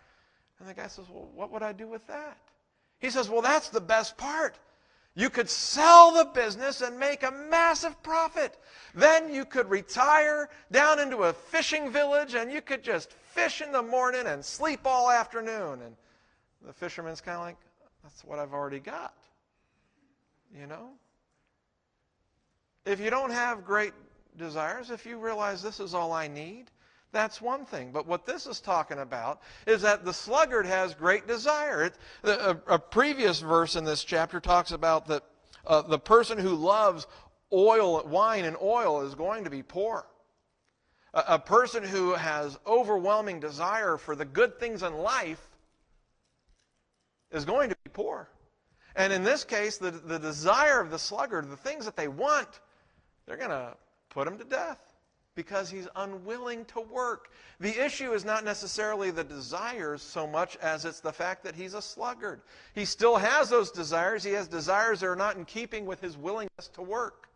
And 0.58 0.68
the 0.68 0.74
guy 0.74 0.86
says, 0.86 1.06
Well, 1.08 1.30
what 1.34 1.50
would 1.50 1.62
I 1.62 1.72
do 1.72 1.88
with 1.88 2.06
that? 2.06 2.38
He 3.04 3.10
says, 3.10 3.28
Well, 3.28 3.42
that's 3.42 3.68
the 3.68 3.82
best 3.82 4.16
part. 4.16 4.58
You 5.14 5.28
could 5.28 5.50
sell 5.50 6.10
the 6.12 6.24
business 6.24 6.80
and 6.80 6.98
make 6.98 7.22
a 7.22 7.30
massive 7.30 8.02
profit. 8.02 8.58
Then 8.94 9.32
you 9.32 9.44
could 9.44 9.68
retire 9.68 10.48
down 10.72 10.98
into 10.98 11.24
a 11.24 11.32
fishing 11.34 11.92
village 11.92 12.34
and 12.34 12.50
you 12.50 12.62
could 12.62 12.82
just 12.82 13.12
fish 13.12 13.60
in 13.60 13.72
the 13.72 13.82
morning 13.82 14.26
and 14.26 14.42
sleep 14.42 14.80
all 14.86 15.10
afternoon. 15.10 15.82
And 15.82 15.94
the 16.66 16.72
fisherman's 16.72 17.20
kind 17.20 17.36
of 17.36 17.42
like, 17.42 17.56
that's 18.02 18.24
what 18.24 18.38
I've 18.38 18.54
already 18.54 18.80
got. 18.80 19.14
You 20.58 20.66
know? 20.66 20.88
If 22.86 23.00
you 23.00 23.10
don't 23.10 23.32
have 23.32 23.66
great 23.66 23.92
desires, 24.38 24.90
if 24.90 25.04
you 25.04 25.18
realize 25.18 25.62
this 25.62 25.78
is 25.78 25.92
all 25.92 26.12
I 26.12 26.26
need, 26.26 26.70
that's 27.14 27.40
one 27.40 27.64
thing. 27.64 27.92
But 27.92 28.06
what 28.06 28.26
this 28.26 28.46
is 28.46 28.60
talking 28.60 28.98
about 28.98 29.40
is 29.66 29.80
that 29.82 30.04
the 30.04 30.12
sluggard 30.12 30.66
has 30.66 30.92
great 30.92 31.26
desire. 31.26 31.84
It, 31.84 31.94
a, 32.24 32.58
a, 32.66 32.78
previous 32.78 33.40
verse 33.40 33.76
in 33.76 33.84
this 33.84 34.04
chapter 34.04 34.40
talks 34.40 34.72
about 34.72 35.06
that 35.06 35.22
uh, 35.66 35.80
the 35.82 35.98
person 35.98 36.36
who 36.36 36.50
loves 36.50 37.06
oil, 37.52 38.04
wine 38.06 38.44
and 38.44 38.56
oil 38.60 39.02
is 39.02 39.14
going 39.14 39.44
to 39.44 39.50
be 39.50 39.62
poor. 39.62 40.04
A, 41.14 41.24
a 41.28 41.38
person 41.38 41.82
who 41.84 42.12
has 42.14 42.58
overwhelming 42.66 43.40
desire 43.40 43.96
for 43.96 44.14
the 44.14 44.26
good 44.26 44.58
things 44.58 44.82
in 44.82 44.94
life 44.94 45.46
is 47.30 47.44
going 47.46 47.70
to 47.70 47.76
be 47.84 47.90
poor. 47.90 48.28
And 48.96 49.12
in 49.12 49.22
this 49.22 49.44
case, 49.44 49.78
the, 49.78 49.90
the 49.92 50.18
desire 50.18 50.80
of 50.80 50.90
the 50.90 50.98
sluggard, 50.98 51.48
the 51.48 51.56
things 51.56 51.84
that 51.84 51.96
they 51.96 52.08
want, 52.08 52.60
they're 53.26 53.36
going 53.36 53.50
to 53.50 53.74
put 54.10 54.26
them 54.26 54.36
to 54.38 54.44
death 54.44 54.93
because 55.34 55.70
he's 55.70 55.88
unwilling 55.96 56.64
to 56.66 56.80
work. 56.80 57.30
The 57.60 57.84
issue 57.84 58.12
is 58.12 58.24
not 58.24 58.44
necessarily 58.44 59.10
the 59.10 59.24
desires 59.24 60.02
so 60.02 60.26
much 60.26 60.56
as 60.56 60.84
it's 60.84 61.00
the 61.00 61.12
fact 61.12 61.44
that 61.44 61.54
he's 61.54 61.74
a 61.74 61.82
sluggard. 61.82 62.42
He 62.74 62.84
still 62.84 63.16
has 63.16 63.48
those 63.48 63.70
desires. 63.70 64.22
He 64.22 64.32
has 64.32 64.48
desires 64.48 65.00
that 65.00 65.06
are 65.06 65.16
not 65.16 65.36
in 65.36 65.44
keeping 65.44 65.86
with 65.86 66.00
his 66.00 66.16
willingness 66.16 66.68
to 66.74 66.82
work. 66.82 67.28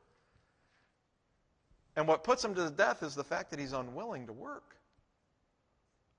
And 1.96 2.06
what 2.06 2.22
puts 2.22 2.44
him 2.44 2.54
to 2.54 2.70
death 2.70 3.02
is 3.02 3.14
the 3.14 3.24
fact 3.24 3.50
that 3.50 3.58
he's 3.58 3.72
unwilling 3.72 4.26
to 4.26 4.32
work. 4.32 4.76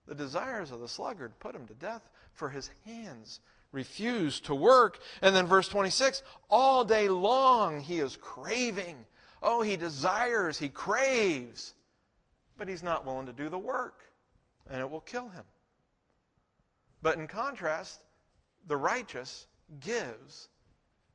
The 0.08 0.16
desires 0.16 0.72
of 0.72 0.82
the 0.82 0.88
sluggard 0.88 1.32
put 1.40 1.56
him 1.56 1.68
to 1.68 1.74
death, 1.76 2.10
for 2.34 2.50
his 2.50 2.70
hands 2.86 3.40
refuse 3.72 4.40
to 4.42 4.56
work. 4.56 5.00
And 5.22 5.36
then 5.36 5.46
verse 5.46 5.68
26 5.68 6.24
all 6.50 6.84
day 6.84 7.08
long 7.08 7.80
he 7.80 8.00
is 8.00 8.18
craving 8.18 9.06
Oh, 9.42 9.62
he 9.62 9.78
desires, 9.78 10.58
he 10.58 10.70
craves, 10.70 11.74
but 12.58 12.68
he's 12.68 12.84
not 12.84 13.06
willing 13.06 13.26
to 13.26 13.34
do 13.34 13.50
the 13.50 13.58
work, 13.58 14.02
and 14.70 14.82
it 14.82 14.90
will 14.90 15.02
kill 15.02 15.30
him. 15.30 15.44
But 17.02 17.18
in 17.18 17.28
contrast, 17.28 18.02
the 18.68 18.76
righteous 18.76 19.48
gives 19.80 20.50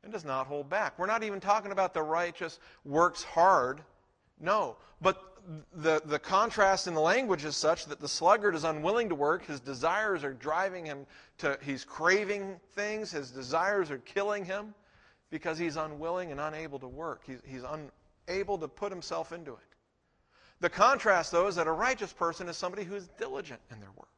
and 0.03 0.13
does 0.13 0.25
not 0.25 0.47
hold 0.47 0.69
back. 0.69 0.99
We're 0.99 1.07
not 1.07 1.23
even 1.23 1.41
talking 1.41 1.73
about 1.73 1.95
the 1.95 2.03
righteous 2.03 2.61
works 2.85 3.23
hard. 3.23 3.83
No. 4.41 4.77
But 5.01 5.23
the, 5.75 6.01
the 6.05 6.19
contrast 6.19 6.87
in 6.87 6.95
the 6.95 7.01
language 7.01 7.45
is 7.45 7.57
such 7.57 7.87
that 7.87 8.01
the 8.01 8.09
sluggard 8.09 8.55
is 8.55 8.65
unwilling 8.65 9.09
to 9.09 9.15
work. 9.15 9.45
His 9.47 9.61
desires 9.61 10.25
are 10.25 10.33
driving 10.33 10.87
him 10.87 11.07
to, 11.39 11.59
he's 11.63 11.85
craving 11.85 12.59
things. 12.73 13.11
His 13.11 13.31
desires 13.31 13.91
are 13.91 13.99
killing 13.99 14.45
him 14.45 14.75
because 15.31 15.59
he's 15.59 15.77
unwilling 15.77 16.31
and 16.31 16.41
unable 16.41 16.79
to 16.79 16.89
work. 16.89 17.23
He's, 17.27 17.41
he's 17.47 17.65
un, 17.65 17.91
able 18.29 18.59
to 18.59 18.69
put 18.69 18.93
himself 18.93 19.33
into 19.33 19.53
it. 19.53 19.75
The 20.61 20.71
contrast, 20.71 21.33
though, 21.33 21.47
is 21.47 21.57
that 21.57 21.67
a 21.67 21.73
righteous 21.73 22.13
person 22.13 22.49
is 22.49 22.57
somebody 22.57 22.85
who's 22.85 23.07
diligent 23.19 23.61
in 23.71 23.81
their 23.81 23.91
work. 23.97 24.09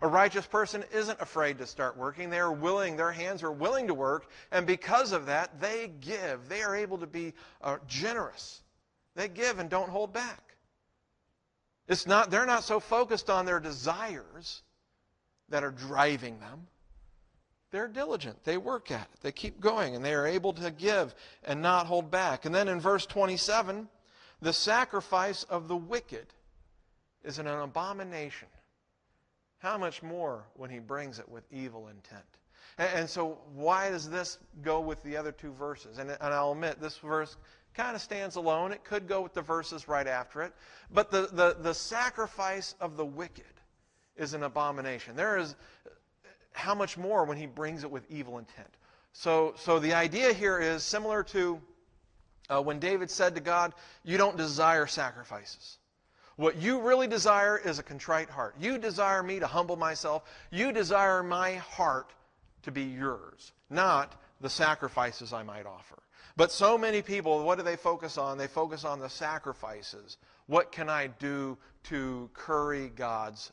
A 0.00 0.08
righteous 0.08 0.46
person 0.46 0.84
isn't 0.92 1.20
afraid 1.20 1.58
to 1.58 1.66
start 1.66 1.96
working. 1.96 2.28
They 2.28 2.40
are 2.40 2.52
willing, 2.52 2.96
their 2.96 3.12
hands 3.12 3.42
are 3.42 3.52
willing 3.52 3.86
to 3.86 3.94
work, 3.94 4.28
and 4.50 4.66
because 4.66 5.12
of 5.12 5.26
that, 5.26 5.60
they 5.60 5.92
give. 6.00 6.48
They 6.48 6.62
are 6.62 6.74
able 6.74 6.98
to 6.98 7.06
be 7.06 7.34
uh, 7.60 7.76
generous. 7.86 8.62
They 9.14 9.28
give 9.28 9.58
and 9.58 9.70
don't 9.70 9.88
hold 9.88 10.12
back. 10.12 10.56
It's 11.86 12.06
not, 12.06 12.30
they're 12.30 12.46
not 12.46 12.64
so 12.64 12.80
focused 12.80 13.30
on 13.30 13.44
their 13.44 13.60
desires 13.60 14.62
that 15.50 15.62
are 15.62 15.70
driving 15.70 16.40
them. 16.40 16.66
They're 17.72 17.88
diligent. 17.88 18.44
They 18.44 18.58
work 18.58 18.90
at 18.90 19.08
it. 19.12 19.20
They 19.22 19.32
keep 19.32 19.58
going, 19.58 19.96
and 19.96 20.04
they 20.04 20.12
are 20.12 20.26
able 20.26 20.52
to 20.52 20.70
give 20.70 21.14
and 21.42 21.62
not 21.62 21.86
hold 21.86 22.10
back. 22.10 22.44
And 22.44 22.54
then 22.54 22.68
in 22.68 22.78
verse 22.78 23.06
27, 23.06 23.88
the 24.42 24.52
sacrifice 24.52 25.42
of 25.44 25.68
the 25.68 25.76
wicked 25.76 26.26
is 27.24 27.38
an 27.38 27.46
abomination. 27.46 28.48
How 29.58 29.78
much 29.78 30.02
more 30.02 30.44
when 30.54 30.68
he 30.68 30.80
brings 30.80 31.18
it 31.18 31.28
with 31.28 31.44
evil 31.50 31.88
intent? 31.88 32.24
And, 32.78 33.08
so, 33.08 33.38
why 33.54 33.90
does 33.90 34.08
this 34.08 34.38
go 34.62 34.80
with 34.80 35.02
the 35.02 35.16
other 35.16 35.32
two 35.32 35.52
verses? 35.52 35.98
And, 35.98 36.10
and 36.10 36.34
I'll 36.34 36.52
admit, 36.52 36.80
this 36.80 36.98
verse 36.98 37.36
kind 37.74 37.94
of 37.94 38.02
stands 38.02 38.36
alone. 38.36 38.72
It 38.72 38.84
could 38.84 39.06
go 39.06 39.20
with 39.22 39.34
the 39.34 39.42
verses 39.42 39.88
right 39.88 40.06
after 40.06 40.42
it. 40.42 40.52
But 40.90 41.10
the, 41.10 41.28
the, 41.32 41.56
the 41.60 41.74
sacrifice 41.74 42.74
of 42.80 42.96
the 42.96 43.04
wicked 43.04 43.44
is 44.16 44.34
an 44.34 44.42
abomination. 44.42 45.16
There 45.16 45.38
is 45.38 45.54
how 46.52 46.74
much 46.74 46.96
more 46.96 47.24
when 47.24 47.36
he 47.36 47.46
brings 47.46 47.84
it 47.84 47.90
with 47.90 48.10
evil 48.10 48.38
intent? 48.38 48.68
So, 49.12 49.54
so 49.56 49.78
the 49.78 49.94
idea 49.94 50.32
here 50.32 50.58
is 50.58 50.82
similar 50.82 51.22
to 51.24 51.60
uh, 52.48 52.60
when 52.60 52.78
David 52.78 53.10
said 53.10 53.34
to 53.34 53.40
God, 53.40 53.74
You 54.04 54.18
don't 54.18 54.36
desire 54.36 54.86
sacrifices. 54.86 55.78
What 56.36 56.56
you 56.56 56.80
really 56.80 57.06
desire 57.06 57.58
is 57.58 57.78
a 57.78 57.82
contrite 57.82 58.30
heart. 58.30 58.54
You 58.58 58.78
desire 58.78 59.22
me 59.22 59.38
to 59.40 59.46
humble 59.46 59.76
myself. 59.76 60.24
You 60.50 60.72
desire 60.72 61.22
my 61.22 61.54
heart 61.54 62.10
to 62.62 62.72
be 62.72 62.82
yours, 62.82 63.52
not 63.68 64.14
the 64.40 64.50
sacrifices 64.50 65.32
I 65.32 65.42
might 65.42 65.66
offer. 65.66 66.02
But 66.36 66.50
so 66.50 66.78
many 66.78 67.02
people, 67.02 67.44
what 67.44 67.58
do 67.58 67.64
they 67.64 67.76
focus 67.76 68.16
on? 68.16 68.38
They 68.38 68.46
focus 68.46 68.84
on 68.84 68.98
the 68.98 69.08
sacrifices. 69.08 70.16
What 70.46 70.72
can 70.72 70.88
I 70.88 71.08
do 71.08 71.58
to 71.84 72.30
curry 72.32 72.88
God's? 72.88 73.52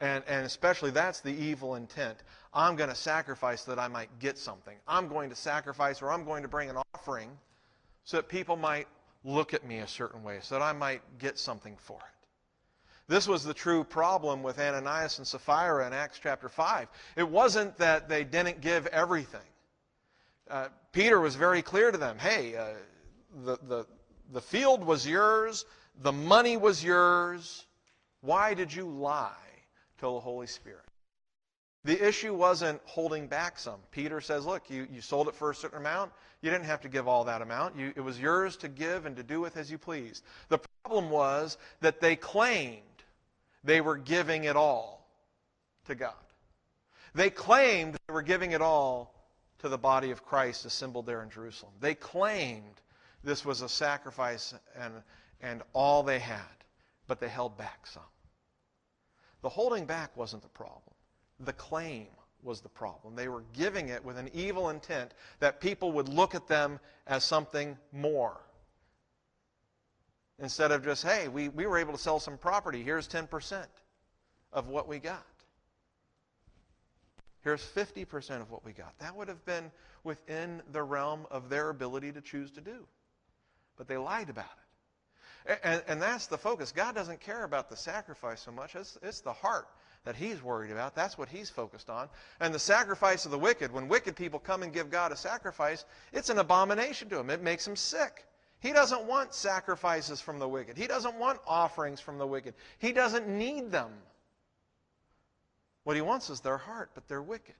And, 0.00 0.22
and 0.28 0.44
especially 0.44 0.90
that's 0.90 1.20
the 1.20 1.32
evil 1.32 1.74
intent. 1.74 2.18
I'm 2.52 2.76
going 2.76 2.90
to 2.90 2.96
sacrifice 2.96 3.64
that 3.64 3.78
I 3.78 3.88
might 3.88 4.10
get 4.18 4.38
something. 4.38 4.76
I'm 4.86 5.08
going 5.08 5.30
to 5.30 5.36
sacrifice 5.36 6.02
or 6.02 6.12
I'm 6.12 6.24
going 6.24 6.42
to 6.42 6.48
bring 6.48 6.68
an 6.68 6.76
offering 6.94 7.30
so 8.04 8.18
that 8.18 8.28
people 8.28 8.56
might 8.56 8.86
look 9.24 9.54
at 9.54 9.66
me 9.66 9.78
a 9.78 9.88
certain 9.88 10.22
way, 10.22 10.38
so 10.40 10.54
that 10.54 10.64
I 10.64 10.72
might 10.72 11.02
get 11.18 11.38
something 11.38 11.76
for 11.78 11.96
it. 11.96 12.16
This 13.08 13.28
was 13.28 13.44
the 13.44 13.54
true 13.54 13.84
problem 13.84 14.42
with 14.42 14.58
Ananias 14.58 15.18
and 15.18 15.26
Sapphira 15.26 15.86
in 15.86 15.92
Acts 15.92 16.18
chapter 16.22 16.48
5. 16.48 16.88
It 17.16 17.28
wasn't 17.28 17.76
that 17.78 18.08
they 18.08 18.24
didn't 18.24 18.60
give 18.60 18.86
everything. 18.88 19.40
Uh, 20.50 20.68
Peter 20.92 21.20
was 21.20 21.34
very 21.34 21.62
clear 21.62 21.90
to 21.90 21.98
them 21.98 22.18
hey, 22.18 22.56
uh, 22.56 22.68
the, 23.44 23.58
the, 23.68 23.86
the 24.32 24.40
field 24.40 24.84
was 24.84 25.06
yours, 25.06 25.64
the 26.02 26.12
money 26.12 26.56
was 26.56 26.82
yours. 26.82 27.66
Why 28.22 28.54
did 28.54 28.74
you 28.74 28.88
lie? 28.88 29.34
To 29.98 30.06
the 30.06 30.20
Holy 30.20 30.46
Spirit. 30.46 30.84
The 31.84 32.06
issue 32.06 32.34
wasn't 32.34 32.80
holding 32.84 33.28
back 33.28 33.60
some. 33.60 33.78
Peter 33.92 34.20
says, 34.20 34.44
look, 34.44 34.68
you, 34.68 34.88
you 34.90 35.00
sold 35.00 35.28
it 35.28 35.36
for 35.36 35.50
a 35.50 35.54
certain 35.54 35.78
amount. 35.78 36.10
You 36.42 36.50
didn't 36.50 36.66
have 36.66 36.80
to 36.80 36.88
give 36.88 37.06
all 37.06 37.24
that 37.24 37.42
amount. 37.42 37.76
You, 37.76 37.92
it 37.94 38.00
was 38.00 38.18
yours 38.18 38.56
to 38.58 38.68
give 38.68 39.06
and 39.06 39.14
to 39.16 39.22
do 39.22 39.40
with 39.40 39.56
as 39.56 39.70
you 39.70 39.78
pleased. 39.78 40.24
The 40.48 40.58
problem 40.58 41.10
was 41.10 41.58
that 41.80 42.00
they 42.00 42.16
claimed 42.16 42.82
they 43.62 43.80
were 43.80 43.96
giving 43.96 44.44
it 44.44 44.56
all 44.56 45.06
to 45.86 45.94
God. 45.94 46.14
They 47.14 47.30
claimed 47.30 47.94
they 47.94 48.12
were 48.12 48.22
giving 48.22 48.50
it 48.50 48.60
all 48.60 49.14
to 49.60 49.68
the 49.68 49.78
body 49.78 50.10
of 50.10 50.24
Christ 50.24 50.64
assembled 50.64 51.06
there 51.06 51.22
in 51.22 51.30
Jerusalem. 51.30 51.72
They 51.80 51.94
claimed 51.94 52.80
this 53.22 53.44
was 53.44 53.62
a 53.62 53.68
sacrifice 53.68 54.54
and, 54.78 54.92
and 55.40 55.62
all 55.72 56.02
they 56.02 56.18
had, 56.18 56.40
but 57.06 57.20
they 57.20 57.28
held 57.28 57.56
back 57.56 57.86
some. 57.86 58.02
The 59.46 59.50
holding 59.50 59.84
back 59.84 60.16
wasn't 60.16 60.42
the 60.42 60.48
problem. 60.48 60.92
The 61.38 61.52
claim 61.52 62.08
was 62.42 62.60
the 62.60 62.68
problem. 62.68 63.14
They 63.14 63.28
were 63.28 63.44
giving 63.52 63.90
it 63.90 64.04
with 64.04 64.18
an 64.18 64.28
evil 64.34 64.70
intent 64.70 65.14
that 65.38 65.60
people 65.60 65.92
would 65.92 66.08
look 66.08 66.34
at 66.34 66.48
them 66.48 66.80
as 67.06 67.22
something 67.22 67.78
more. 67.92 68.40
Instead 70.40 70.72
of 70.72 70.82
just, 70.82 71.04
hey, 71.04 71.28
we, 71.28 71.48
we 71.48 71.64
were 71.64 71.78
able 71.78 71.92
to 71.92 71.98
sell 71.98 72.18
some 72.18 72.36
property. 72.36 72.82
Here's 72.82 73.06
10% 73.06 73.64
of 74.52 74.66
what 74.66 74.88
we 74.88 74.98
got. 74.98 75.24
Here's 77.42 77.62
50% 77.62 78.40
of 78.40 78.50
what 78.50 78.64
we 78.64 78.72
got. 78.72 78.98
That 78.98 79.14
would 79.14 79.28
have 79.28 79.44
been 79.44 79.70
within 80.02 80.60
the 80.72 80.82
realm 80.82 81.24
of 81.30 81.48
their 81.48 81.70
ability 81.70 82.10
to 82.10 82.20
choose 82.20 82.50
to 82.50 82.60
do. 82.60 82.84
But 83.76 83.86
they 83.86 83.96
lied 83.96 84.28
about 84.28 84.46
it. 84.46 84.65
And, 85.62 85.82
and 85.86 86.02
that's 86.02 86.26
the 86.26 86.38
focus. 86.38 86.72
God 86.72 86.94
doesn't 86.94 87.20
care 87.20 87.44
about 87.44 87.68
the 87.68 87.76
sacrifice 87.76 88.40
so 88.40 88.50
much. 88.50 88.74
It's, 88.74 88.98
it's 89.02 89.20
the 89.20 89.32
heart 89.32 89.68
that 90.04 90.16
he's 90.16 90.42
worried 90.42 90.70
about. 90.70 90.94
That's 90.94 91.18
what 91.18 91.28
he's 91.28 91.50
focused 91.50 91.90
on. 91.90 92.08
And 92.40 92.54
the 92.54 92.58
sacrifice 92.58 93.24
of 93.24 93.32
the 93.32 93.38
wicked, 93.38 93.72
when 93.72 93.88
wicked 93.88 94.16
people 94.16 94.38
come 94.38 94.62
and 94.62 94.72
give 94.72 94.90
God 94.90 95.12
a 95.12 95.16
sacrifice, 95.16 95.84
it's 96.12 96.30
an 96.30 96.38
abomination 96.38 97.08
to 97.10 97.18
him. 97.18 97.30
It 97.30 97.42
makes 97.42 97.66
him 97.66 97.76
sick. 97.76 98.24
He 98.60 98.72
doesn't 98.72 99.04
want 99.04 99.34
sacrifices 99.34 100.20
from 100.20 100.38
the 100.38 100.48
wicked. 100.48 100.76
He 100.76 100.86
doesn't 100.86 101.16
want 101.16 101.40
offerings 101.46 102.00
from 102.00 102.18
the 102.18 102.26
wicked. 102.26 102.54
He 102.78 102.92
doesn't 102.92 103.28
need 103.28 103.70
them. 103.70 103.90
What 105.84 105.96
he 105.96 106.02
wants 106.02 106.30
is 106.30 106.40
their 106.40 106.56
heart, 106.56 106.90
but 106.94 107.06
they're 107.06 107.22
wicked. 107.22 107.54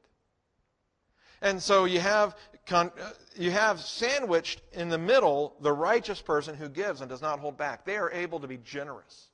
And 1.42 1.62
so 1.62 1.85
you 1.85 2.01
have, 2.01 2.37
uh, 2.70 2.88
you 3.37 3.51
have 3.51 3.81
sandwiched 3.81 4.62
in 4.72 4.88
the 4.88 4.99
middle 4.99 5.55
the 5.61 5.72
righteous 5.72 6.20
person 6.20 6.55
who 6.57 6.68
gives 6.68 7.01
and 7.01 7.09
does 7.09 7.22
not 7.22 7.38
hold 7.38 7.57
back. 7.57 7.85
They 7.85 7.96
are 7.96 8.11
able 8.11 8.40
to 8.40 8.49
be 8.49 8.59
generous. 8.59 9.29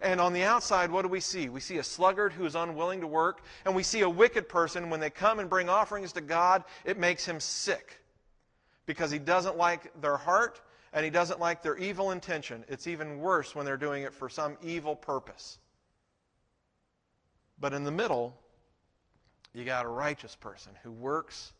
And 0.00 0.20
on 0.20 0.32
the 0.32 0.44
outside, 0.44 0.90
what 0.90 1.02
do 1.02 1.08
we 1.08 1.20
see? 1.20 1.48
We 1.48 1.60
see 1.60 1.78
a 1.78 1.82
sluggard 1.82 2.32
who 2.32 2.44
is 2.44 2.54
unwilling 2.54 3.00
to 3.00 3.06
work, 3.06 3.42
and 3.64 3.74
we 3.74 3.82
see 3.82 4.02
a 4.02 4.08
wicked 4.08 4.48
person. 4.48 4.90
When 4.90 5.00
they 5.00 5.10
come 5.10 5.40
and 5.40 5.50
bring 5.50 5.68
offerings 5.68 6.12
to 6.12 6.20
God, 6.20 6.64
it 6.84 6.98
makes 6.98 7.24
him 7.24 7.40
sick 7.40 8.00
because 8.86 9.10
he 9.10 9.18
doesn't 9.18 9.56
like 9.56 9.92
their 10.00 10.16
heart 10.16 10.60
and 10.92 11.04
he 11.04 11.10
doesn't 11.10 11.40
like 11.40 11.62
their 11.62 11.76
evil 11.76 12.12
intention. 12.12 12.64
It's 12.68 12.86
even 12.86 13.18
worse 13.18 13.54
when 13.54 13.66
they're 13.66 13.76
doing 13.76 14.04
it 14.04 14.14
for 14.14 14.28
some 14.28 14.56
evil 14.62 14.96
purpose. 14.96 15.58
But 17.60 17.72
in 17.72 17.84
the 17.84 17.90
middle, 17.90 18.38
you 19.58 19.64
got 19.64 19.84
a 19.84 19.88
righteous 19.88 20.36
person 20.36 20.72
who 20.84 20.92
works 20.92 21.52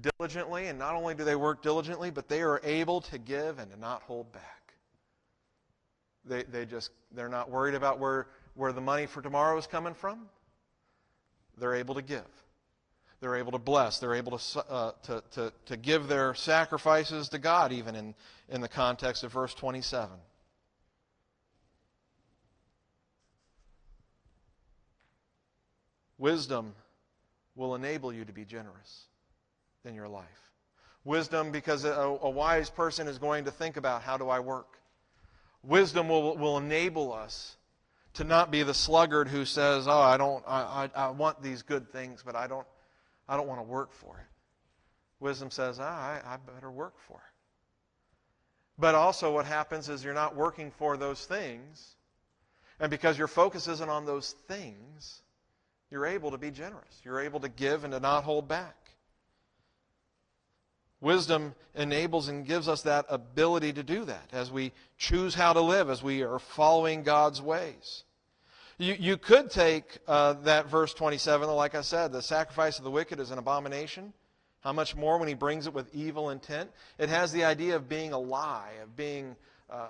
diligently, 0.00 0.68
and 0.68 0.78
not 0.78 0.94
only 0.94 1.14
do 1.14 1.24
they 1.24 1.34
work 1.34 1.60
diligently, 1.60 2.10
but 2.10 2.28
they 2.28 2.40
are 2.40 2.60
able 2.62 3.00
to 3.00 3.18
give 3.18 3.58
and 3.58 3.70
to 3.72 3.78
not 3.78 4.02
hold 4.02 4.30
back. 4.32 4.74
They, 6.24 6.44
they 6.44 6.66
just, 6.66 6.90
they're 7.12 7.28
not 7.28 7.50
worried 7.50 7.74
about 7.74 7.98
where, 7.98 8.28
where 8.54 8.72
the 8.72 8.80
money 8.80 9.06
for 9.06 9.22
tomorrow 9.22 9.58
is 9.58 9.66
coming 9.66 9.94
from. 9.94 10.28
They're 11.56 11.74
able 11.74 11.96
to 11.96 12.02
give. 12.02 12.22
They're 13.20 13.36
able 13.36 13.52
to 13.52 13.58
bless. 13.58 13.98
They're 13.98 14.14
able 14.14 14.38
to, 14.38 14.70
uh, 14.70 14.92
to, 15.04 15.24
to, 15.32 15.52
to 15.66 15.76
give 15.76 16.06
their 16.06 16.34
sacrifices 16.34 17.28
to 17.30 17.38
God, 17.38 17.72
even 17.72 17.96
in, 17.96 18.14
in 18.48 18.60
the 18.60 18.68
context 18.68 19.24
of 19.24 19.32
verse 19.32 19.54
27. 19.54 20.10
Wisdom 26.18 26.74
will 27.54 27.74
enable 27.74 28.12
you 28.12 28.24
to 28.24 28.32
be 28.32 28.44
generous 28.44 29.06
in 29.84 29.94
your 29.94 30.08
life. 30.08 30.26
Wisdom, 31.04 31.50
because 31.50 31.84
a, 31.84 31.90
a, 31.90 32.28
wise 32.28 32.68
person 32.68 33.08
is 33.08 33.18
going 33.18 33.44
to 33.44 33.50
think 33.50 33.76
about 33.76 34.02
how 34.02 34.16
do 34.16 34.28
I 34.28 34.40
work. 34.40 34.78
Wisdom 35.62 36.08
will, 36.08 36.36
will 36.36 36.58
enable 36.58 37.12
us 37.12 37.56
to 38.14 38.24
not 38.24 38.50
be 38.50 38.62
the 38.62 38.74
sluggard 38.74 39.28
who 39.28 39.44
says, 39.44 39.86
"Oh, 39.88 40.00
I 40.00 40.16
don't, 40.16 40.44
I, 40.46 40.90
I, 40.94 41.06
I 41.06 41.10
want 41.10 41.42
these 41.42 41.62
good 41.62 41.90
things, 41.92 42.22
but 42.24 42.34
I 42.34 42.46
don't, 42.46 42.66
I 43.28 43.36
don't 43.36 43.46
want 43.46 43.60
to 43.60 43.64
work 43.64 43.92
for 43.92 44.18
it." 44.18 44.26
Wisdom 45.20 45.50
says, 45.50 45.78
ah, 45.80 46.20
I, 46.24 46.34
I 46.34 46.36
better 46.36 46.70
work 46.70 46.94
for 47.06 47.16
it. 47.16 47.34
But 48.78 48.94
also, 48.94 49.32
what 49.32 49.46
happens 49.46 49.88
is 49.88 50.04
you're 50.04 50.14
not 50.14 50.36
working 50.36 50.70
for 50.70 50.96
those 50.96 51.24
things, 51.26 51.96
and 52.78 52.90
because 52.90 53.18
your 53.18 53.26
focus 53.26 53.66
isn't 53.66 53.90
on 53.90 54.06
those 54.06 54.32
things, 54.46 55.22
you're 55.90 56.06
able 56.06 56.30
to 56.30 56.38
be 56.38 56.50
generous. 56.50 57.00
You're 57.04 57.20
able 57.20 57.40
to 57.40 57.48
give 57.48 57.84
and 57.84 57.92
to 57.92 58.00
not 58.00 58.24
hold 58.24 58.48
back. 58.48 58.76
Wisdom 61.00 61.54
enables 61.74 62.28
and 62.28 62.44
gives 62.44 62.68
us 62.68 62.82
that 62.82 63.06
ability 63.08 63.72
to 63.72 63.82
do 63.82 64.04
that 64.04 64.28
as 64.32 64.50
we 64.50 64.72
choose 64.96 65.34
how 65.34 65.52
to 65.52 65.60
live, 65.60 65.88
as 65.88 66.02
we 66.02 66.22
are 66.22 66.40
following 66.40 67.04
God's 67.04 67.40
ways. 67.40 68.02
You, 68.78 68.96
you 68.98 69.16
could 69.16 69.50
take 69.50 69.98
uh, 70.08 70.34
that 70.44 70.68
verse 70.68 70.94
27, 70.94 71.48
like 71.48 71.74
I 71.74 71.82
said, 71.82 72.12
the 72.12 72.22
sacrifice 72.22 72.78
of 72.78 72.84
the 72.84 72.90
wicked 72.90 73.20
is 73.20 73.30
an 73.30 73.38
abomination. 73.38 74.12
How 74.60 74.72
much 74.72 74.96
more 74.96 75.18
when 75.18 75.28
he 75.28 75.34
brings 75.34 75.66
it 75.66 75.74
with 75.74 75.92
evil 75.94 76.30
intent? 76.30 76.70
It 76.98 77.08
has 77.08 77.32
the 77.32 77.44
idea 77.44 77.76
of 77.76 77.88
being 77.88 78.12
a 78.12 78.18
lie, 78.18 78.72
of 78.82 78.96
being. 78.96 79.36
Uh, 79.70 79.86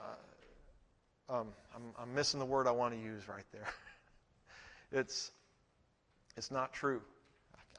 um, 1.30 1.48
I'm, 1.74 1.82
I'm 1.98 2.14
missing 2.14 2.40
the 2.40 2.46
word 2.46 2.66
I 2.66 2.70
want 2.70 2.94
to 2.94 3.00
use 3.00 3.28
right 3.28 3.44
there. 3.52 3.68
it's, 4.92 5.30
it's 6.38 6.50
not 6.50 6.72
true. 6.72 7.02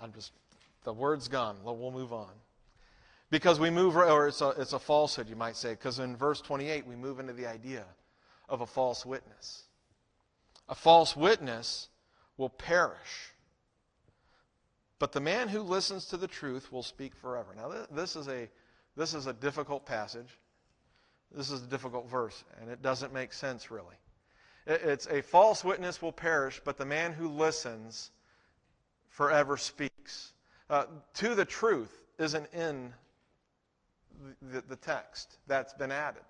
I'm 0.02 0.14
just, 0.14 0.34
the 0.84 0.94
word's 0.94 1.28
gone. 1.28 1.58
We'll 1.64 1.92
move 1.92 2.14
on. 2.14 2.30
Because 3.32 3.60
we 3.60 3.70
move, 3.70 3.96
or 3.96 4.28
it's 4.28 4.42
a, 4.42 4.50
it's 4.50 4.74
a 4.74 4.80
falsehood, 4.80 5.30
you 5.30 5.36
might 5.36 5.56
say, 5.56 5.72
because 5.72 6.00
in 6.00 6.16
verse 6.16 6.42
28, 6.42 6.86
we 6.86 6.96
move 6.96 7.20
into 7.20 7.34
the 7.34 7.48
idea 7.48 7.86
of 8.50 8.62
a 8.62 8.66
false 8.66 9.06
witness. 9.06 9.64
A 10.68 10.76
false 10.76 11.16
witness 11.16 11.88
will 12.38 12.50
perish. 12.50 13.34
But 14.98 15.14
the 15.14 15.22
man 15.22 15.48
who 15.48 15.62
listens 15.62 16.06
to 16.08 16.18
the 16.18 16.28
truth 16.28 16.72
will 16.72 16.84
speak 16.84 17.16
forever. 17.16 17.56
Now, 17.56 17.72
this 17.92 18.16
is 18.16 18.28
a, 18.28 18.50
this 18.98 19.14
is 19.14 19.28
a 19.28 19.34
difficult 19.34 19.86
passage. 19.86 20.38
This 21.34 21.52
is 21.52 21.62
a 21.62 21.68
difficult 21.68 22.10
verse, 22.10 22.44
and 22.60 22.70
it 22.70 22.82
doesn't 22.82 23.14
make 23.14 23.32
sense, 23.32 23.72
really. 23.72 23.96
It's 24.66 25.08
a 25.08 25.22
false 25.22 25.64
witness 25.64 26.02
will 26.02 26.12
perish, 26.12 26.60
but 26.66 26.78
the 26.78 26.86
man 26.86 27.14
who 27.14 27.30
listens 27.30 28.12
forever 29.20 29.58
speaks. 29.58 30.32
Uh, 30.70 30.86
to 31.14 31.36
the 31.36 31.44
truth 31.44 31.92
isn't 32.20 32.48
in 32.54 32.94
the, 34.42 34.62
the 34.70 34.78
text 34.78 35.40
that's 35.46 35.74
been 35.74 35.92
added. 35.92 36.24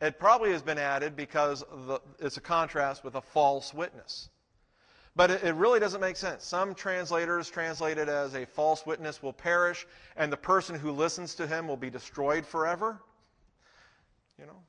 It 0.00 0.18
probably 0.18 0.50
has 0.50 0.62
been 0.62 0.78
added 0.78 1.14
because 1.14 1.60
the, 1.86 2.00
it's 2.18 2.38
a 2.38 2.40
contrast 2.40 3.04
with 3.04 3.14
a 3.14 3.20
false 3.20 3.72
witness. 3.72 4.30
But 5.14 5.30
it, 5.30 5.44
it, 5.44 5.54
really 5.54 5.78
doesn't 5.78 6.00
make 6.00 6.16
sense. 6.16 6.44
Some 6.44 6.74
translators 6.74 7.48
translate 7.48 7.96
it 7.96 8.08
as 8.08 8.34
a 8.34 8.44
false 8.44 8.84
witness 8.84 9.22
will 9.22 9.32
perish, 9.32 9.86
and 10.16 10.32
the 10.32 10.36
person 10.36 10.74
who 10.74 10.90
listens 10.90 11.36
to 11.36 11.46
him 11.46 11.68
will 11.68 11.76
be 11.76 11.90
destroyed 11.90 12.44
forever. 12.44 13.00
You 14.40 14.46
know, 14.46 14.60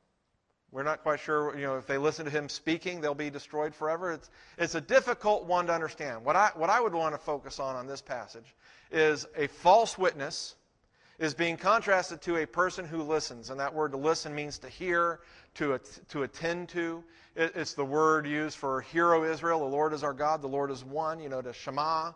we're 0.71 0.83
not 0.83 1.03
quite 1.03 1.19
sure. 1.19 1.57
You 1.57 1.65
know, 1.65 1.77
if 1.77 1.85
they 1.85 1.97
listen 1.97 2.25
to 2.25 2.31
him 2.31 2.47
speaking, 2.47 3.01
they'll 3.01 3.13
be 3.13 3.29
destroyed 3.29 3.75
forever. 3.75 4.13
It's, 4.13 4.29
it's 4.57 4.75
a 4.75 4.81
difficult 4.81 5.45
one 5.45 5.67
to 5.67 5.73
understand. 5.73 6.23
What 6.23 6.35
I, 6.35 6.51
what 6.55 6.69
I 6.69 6.79
would 6.79 6.93
want 6.93 7.13
to 7.13 7.19
focus 7.19 7.59
on 7.59 7.75
on 7.75 7.87
this 7.87 8.01
passage 8.01 8.55
is 8.91 9.27
a 9.35 9.47
false 9.47 9.97
witness 9.97 10.55
is 11.19 11.33
being 11.33 11.55
contrasted 11.55 12.21
to 12.21 12.37
a 12.37 12.47
person 12.47 12.85
who 12.85 13.03
listens. 13.03 13.49
And 13.49 13.59
that 13.59 13.73
word 13.73 13.91
to 13.91 13.97
listen 13.97 14.33
means 14.33 14.57
to 14.59 14.69
hear, 14.69 15.19
to, 15.55 15.79
to 16.09 16.23
attend 16.23 16.69
to. 16.69 17.03
It, 17.35 17.51
it's 17.55 17.73
the 17.73 17.85
word 17.85 18.25
used 18.25 18.57
for 18.57 18.81
hear, 18.81 19.13
O 19.13 19.23
Israel, 19.23 19.59
the 19.59 19.65
Lord 19.65 19.93
is 19.93 20.03
our 20.03 20.13
God, 20.13 20.41
the 20.41 20.47
Lord 20.47 20.71
is 20.71 20.83
one, 20.83 21.19
you 21.19 21.29
know, 21.29 21.41
to 21.41 21.53
Shema. 21.53 22.13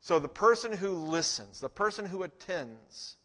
So 0.00 0.18
the 0.18 0.28
person 0.28 0.72
who 0.72 0.90
listens, 0.90 1.60
the 1.60 1.68
person 1.68 2.04
who 2.04 2.22
attends, 2.22 3.16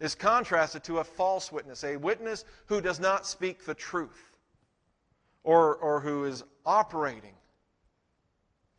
is 0.00 0.14
contrasted 0.14 0.84
to 0.84 0.98
a 0.98 1.04
false 1.04 1.50
witness, 1.50 1.84
a 1.84 1.96
witness 1.96 2.44
who 2.66 2.80
does 2.80 3.00
not 3.00 3.26
speak 3.26 3.64
the 3.64 3.74
truth 3.74 4.36
or, 5.44 5.76
or 5.76 6.00
who 6.00 6.24
is 6.24 6.44
operating 6.64 7.34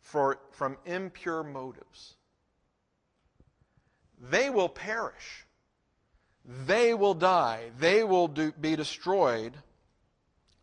for, 0.01 0.39
from 0.51 0.77
impure 0.86 1.43
motives 1.43 2.15
they 4.19 4.49
will 4.49 4.69
perish. 4.69 5.45
They 6.65 6.93
will 6.93 7.13
die. 7.13 7.71
They 7.79 8.03
will 8.03 8.27
do, 8.27 8.51
be 8.51 8.75
destroyed. 8.75 9.53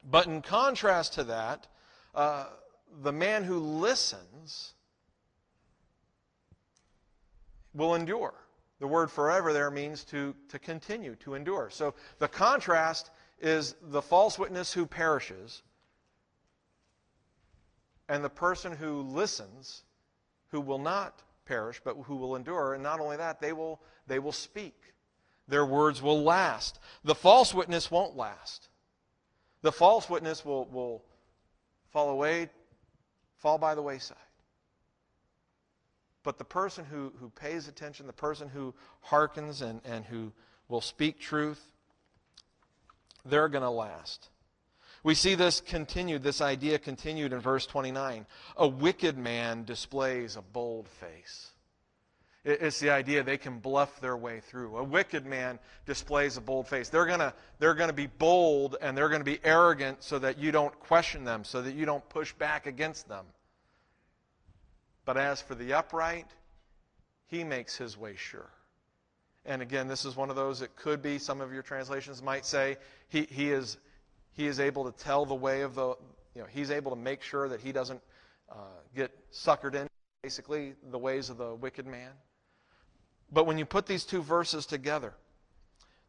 But 0.09 0.27
in 0.27 0.43
contrast 0.43 1.15
to 1.15 1.25
that, 1.25 1.67
uh, 2.15 2.47
the 3.03 3.13
man 3.13 3.45
who 3.45 3.59
listens 3.59 4.75
will 7.75 7.95
endure. 7.95 8.35
The 8.79 8.87
word 8.87 9.11
forever 9.11 9.53
there 9.53 9.71
means 9.71 10.05
to, 10.05 10.35
to 10.49 10.59
continue, 10.59 11.15
to 11.17 11.35
endure. 11.35 11.71
So 11.71 11.95
the 12.19 12.29
contrast 12.29 13.11
is 13.41 13.75
the 13.81 14.03
false 14.03 14.39
witness 14.39 14.73
who 14.73 14.87
perishes 14.87 15.63
and 18.09 18.23
the 18.23 18.31
person 18.31 18.73
who 18.73 19.01
listens 19.01 19.83
who 20.49 20.61
will 20.61 20.79
not 20.79 21.23
perish, 21.45 21.81
but 21.83 21.97
who 22.05 22.17
will 22.17 22.37
endure. 22.37 22.75
And 22.75 22.83
not 22.83 23.01
only 23.01 23.17
that, 23.17 23.41
they 23.41 23.53
will, 23.53 23.81
they 24.07 24.19
will 24.19 24.33
speak. 24.33 24.95
Their 25.49 25.65
words 25.65 26.03
will 26.03 26.23
last. 26.23 26.79
The 27.05 27.15
false 27.15 27.55
witness 27.55 27.91
won't 27.91 28.17
last. 28.17 28.69
The 29.63 29.73
false 29.73 30.09
witness 30.11 30.45
will, 30.45 30.67
will 30.67 31.03
fall 31.91 32.11
away, 32.11 32.51
fall 33.39 33.59
by 33.59 33.75
the 33.75 33.83
wayside. 33.83 34.17
But 36.27 36.39
the 36.39 36.45
person 36.45 36.85
who, 36.85 37.13
who 37.21 37.31
pays 37.31 37.69
attention, 37.69 38.09
the 38.09 38.13
person 38.13 38.49
who 38.49 38.75
hearkens 39.01 39.63
and, 39.63 39.81
and 39.85 40.05
who 40.05 40.33
will 40.69 40.81
speak 40.81 41.21
truth, 41.21 41.65
they're 43.25 43.49
going 43.49 43.63
to 43.63 43.71
last. 43.71 44.31
We 45.05 45.15
see 45.15 45.37
this 45.37 45.61
continued, 45.61 46.25
this 46.25 46.41
idea 46.41 46.81
continued 46.81 47.33
in 47.33 47.39
verse 47.39 47.65
29. 47.65 48.27
A 48.57 48.67
wicked 48.67 49.17
man 49.17 49.63
displays 49.63 50.35
a 50.35 50.43
bold 50.43 50.89
face. 50.89 51.53
It's 52.45 52.81
the 52.81 52.91
idea 52.91 53.23
they 53.23 53.39
can 53.39 53.61
bluff 53.61 54.01
their 54.01 54.17
way 54.17 54.41
through. 54.41 54.79
A 54.79 54.83
wicked 54.83 55.27
man 55.27 55.61
displays 55.85 56.37
a 56.37 56.41
bold 56.41 56.67
face. 56.67 56.89
They're 56.89 57.07
going 57.07 57.21
to 57.21 57.35
they're 57.61 57.75
to 57.75 57.93
be 57.93 58.09
bold 58.09 58.75
and 58.81 58.99
they're 58.99 59.09
going 59.09 59.21
to 59.21 59.25
be 59.25 59.39
arrogant 59.45 60.03
so 60.03 60.19
that 60.19 60.39
you 60.39 60.51
don't 60.51 60.77
question 60.81 61.23
them, 61.23 61.45
so 61.45 61.63
that 61.63 61.77
you 61.77 61.87
don't 61.87 62.09
push 62.09 62.33
back 62.33 62.67
against 62.67 63.09
them. 63.09 63.27
But 65.07 65.17
as 65.17 65.41
for 65.41 65.55
the 65.55 65.73
upright, 65.73 66.27
he 67.29 67.45
makes 67.45 67.77
his 67.77 67.97
way 67.97 68.17
sure. 68.17 68.51
And 69.47 69.63
again, 69.63 69.89
this 69.89 70.05
is 70.05 70.17
one 70.17 70.29
of 70.29 70.37
those, 70.37 70.61
it 70.61 70.77
could 70.77 71.01
be, 71.01 71.19
some 71.19 71.41
of 71.41 71.53
your 71.53 71.63
translations 71.63 72.21
might 72.21 72.45
say, 72.45 72.77
he, 73.09 73.23
he 73.31 73.51
is 73.51 73.79
he 74.33 74.47
is 74.47 74.61
able 74.61 74.91
to 74.91 75.03
tell 75.03 75.25
the 75.25 75.35
way 75.35 75.63
of 75.63 75.75
the, 75.75 75.95
you 76.35 76.43
know, 76.43 76.47
he's 76.47 76.71
able 76.71 76.91
to 76.91 76.97
make 76.97 77.23
sure 77.23 77.49
that 77.49 77.61
he 77.61 77.73
doesn't 77.73 78.03
uh, 78.51 78.57
get 78.95 79.11
suckered 79.33 79.75
in, 79.75 79.89
basically, 80.23 80.75
the 80.91 80.99
ways 80.99 81.31
of 81.31 81.39
the 81.39 81.55
wicked 81.55 81.87
man. 81.87 82.11
But 83.33 83.47
when 83.47 83.57
you 83.57 83.65
put 83.65 83.87
these 83.87 84.05
two 84.05 84.21
verses 84.21 84.67
together, 84.67 85.15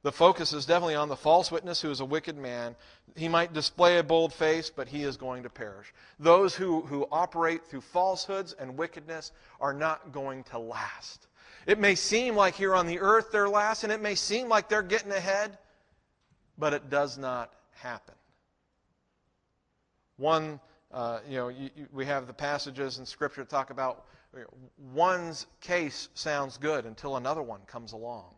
the 0.03 0.11
focus 0.11 0.53
is 0.53 0.65
definitely 0.65 0.95
on 0.95 1.09
the 1.09 1.15
false 1.15 1.51
witness 1.51 1.81
who 1.81 1.89
is 1.89 1.99
a 1.99 2.05
wicked 2.05 2.37
man. 2.37 2.75
He 3.15 3.27
might 3.27 3.53
display 3.53 3.97
a 3.97 4.03
bold 4.03 4.31
face, 4.31 4.69
but 4.69 4.87
he 4.87 5.03
is 5.03 5.17
going 5.17 5.43
to 5.43 5.49
perish. 5.49 5.93
Those 6.19 6.55
who, 6.55 6.81
who 6.81 7.07
operate 7.11 7.65
through 7.65 7.81
falsehoods 7.81 8.53
and 8.53 8.77
wickedness 8.77 9.31
are 9.59 9.73
not 9.73 10.11
going 10.11 10.43
to 10.45 10.59
last. 10.59 11.27
It 11.65 11.79
may 11.79 11.95
seem 11.95 12.35
like 12.35 12.55
here 12.55 12.75
on 12.75 12.87
the 12.87 12.99
earth 12.99 13.31
they're 13.31 13.49
last, 13.49 13.83
and 13.83 13.91
it 13.91 14.01
may 14.01 14.15
seem 14.15 14.47
like 14.47 14.69
they're 14.69 14.81
getting 14.81 15.11
ahead, 15.11 15.57
but 16.57 16.73
it 16.73 16.89
does 16.89 17.17
not 17.17 17.51
happen. 17.71 18.15
One, 20.15 20.59
uh, 20.91 21.19
you 21.27 21.35
know, 21.35 21.47
you, 21.49 21.69
you, 21.75 21.87
we 21.91 22.05
have 22.05 22.27
the 22.27 22.33
passages 22.33 22.99
in 22.99 23.05
Scripture 23.05 23.41
that 23.41 23.49
talk 23.49 23.71
about 23.71 24.05
you 24.33 24.41
know, 24.41 24.47
one's 24.93 25.47
case 25.59 26.09
sounds 26.13 26.57
good 26.57 26.85
until 26.85 27.17
another 27.17 27.41
one 27.41 27.61
comes 27.67 27.91
along. 27.91 28.36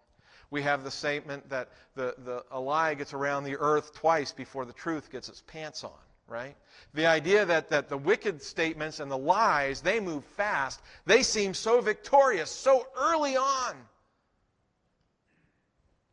We 0.51 0.61
have 0.63 0.83
the 0.83 0.91
statement 0.91 1.49
that 1.49 1.69
the, 1.95 2.15
the, 2.25 2.43
a 2.51 2.59
lie 2.59 2.95
gets 2.95 3.13
around 3.13 3.43
the 3.43 3.57
earth 3.57 3.93
twice 3.93 4.31
before 4.31 4.65
the 4.65 4.73
truth 4.73 5.11
gets 5.11 5.29
its 5.29 5.43
pants 5.45 5.83
on, 5.83 5.91
right? 6.27 6.55
The 6.93 7.05
idea 7.05 7.45
that, 7.45 7.69
that 7.69 7.87
the 7.87 7.97
wicked 7.97 8.41
statements 8.41 8.99
and 8.99 9.11
the 9.11 9.17
lies, 9.17 9.81
they 9.81 9.99
move 9.99 10.23
fast. 10.23 10.81
They 11.05 11.21
seem 11.21 11.53
so 11.53 11.81
victorious 11.81 12.49
so 12.49 12.87
early 12.97 13.37
on. 13.37 13.75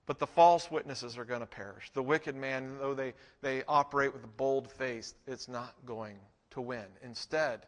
But 0.05 0.19
the 0.19 0.27
false 0.27 0.71
witnesses 0.71 1.19
are 1.19 1.25
going 1.25 1.41
to 1.41 1.47
perish. 1.47 1.91
The 1.93 2.03
wicked 2.03 2.37
man, 2.37 2.79
though 2.79 2.95
they, 2.95 3.15
they 3.43 3.65
operate 3.67 4.13
with 4.13 4.23
a 4.23 4.29
bold 4.29 4.71
face, 4.71 5.15
it's 5.27 5.49
not 5.49 5.75
going 5.85 6.19
to 6.51 6.61
win. 6.61 6.85
Instead, 7.03 7.67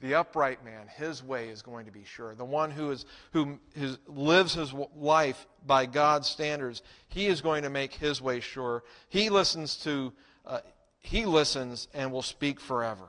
the 0.00 0.14
upright 0.14 0.64
man, 0.64 0.88
his 0.96 1.22
way 1.22 1.48
is 1.48 1.62
going 1.62 1.86
to 1.86 1.92
be 1.92 2.04
sure. 2.04 2.34
The 2.34 2.44
one 2.44 2.70
who, 2.70 2.90
is, 2.90 3.06
who 3.32 3.58
is, 3.74 3.98
lives 4.06 4.54
his 4.54 4.72
life 4.96 5.46
by 5.66 5.86
God's 5.86 6.28
standards, 6.28 6.82
he 7.08 7.26
is 7.26 7.40
going 7.40 7.62
to 7.62 7.70
make 7.70 7.94
his 7.94 8.20
way 8.20 8.40
sure. 8.40 8.82
He 9.08 9.30
listens 9.30 9.76
to, 9.84 10.12
uh, 10.44 10.60
he 10.98 11.24
listens 11.24 11.88
and 11.94 12.12
will 12.12 12.22
speak 12.22 12.60
forever. 12.60 13.08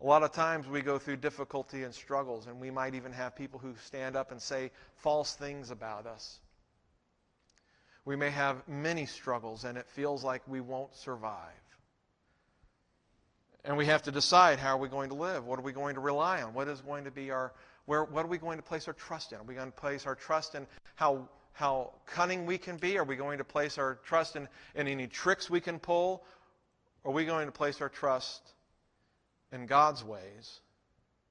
A 0.00 0.06
lot 0.06 0.22
of 0.22 0.30
times 0.30 0.68
we 0.68 0.80
go 0.80 0.98
through 0.98 1.16
difficulty 1.16 1.82
and 1.82 1.92
struggles, 1.92 2.46
and 2.46 2.60
we 2.60 2.70
might 2.70 2.94
even 2.94 3.10
have 3.10 3.34
people 3.34 3.58
who 3.58 3.74
stand 3.84 4.14
up 4.14 4.30
and 4.30 4.40
say 4.40 4.70
false 4.94 5.34
things 5.34 5.72
about 5.72 6.06
us. 6.06 6.38
We 8.04 8.14
may 8.14 8.30
have 8.30 8.66
many 8.68 9.06
struggles, 9.06 9.64
and 9.64 9.76
it 9.76 9.88
feels 9.88 10.22
like 10.22 10.42
we 10.46 10.60
won't 10.60 10.94
survive. 10.94 11.50
And 13.68 13.76
we 13.76 13.84
have 13.84 14.02
to 14.04 14.10
decide 14.10 14.58
how 14.58 14.76
are 14.76 14.78
we 14.78 14.88
going 14.88 15.10
to 15.10 15.14
live? 15.14 15.44
What 15.44 15.58
are 15.58 15.62
we 15.62 15.72
going 15.72 15.94
to 15.94 16.00
rely 16.00 16.40
on? 16.40 16.54
What 16.54 16.68
is 16.68 16.80
going 16.80 17.04
to 17.04 17.10
be 17.10 17.30
our 17.30 17.52
where 17.84 18.04
what 18.04 18.24
are 18.24 18.28
we 18.28 18.38
going 18.38 18.56
to 18.56 18.62
place 18.62 18.88
our 18.88 18.94
trust 18.94 19.32
in? 19.32 19.38
Are 19.38 19.42
we 19.42 19.54
going 19.54 19.70
to 19.70 19.76
place 19.76 20.06
our 20.06 20.14
trust 20.14 20.54
in 20.54 20.66
how 20.94 21.28
how 21.52 21.92
cunning 22.06 22.46
we 22.46 22.56
can 22.56 22.78
be? 22.78 22.96
Are 22.96 23.04
we 23.04 23.14
going 23.14 23.36
to 23.36 23.44
place 23.44 23.76
our 23.76 23.98
trust 24.06 24.36
in, 24.36 24.48
in 24.74 24.88
any 24.88 25.06
tricks 25.06 25.50
we 25.50 25.60
can 25.60 25.78
pull? 25.78 26.24
Are 27.04 27.12
we 27.12 27.26
going 27.26 27.44
to 27.44 27.52
place 27.52 27.82
our 27.82 27.90
trust 27.90 28.54
in 29.52 29.66
God's 29.66 30.02
ways 30.02 30.60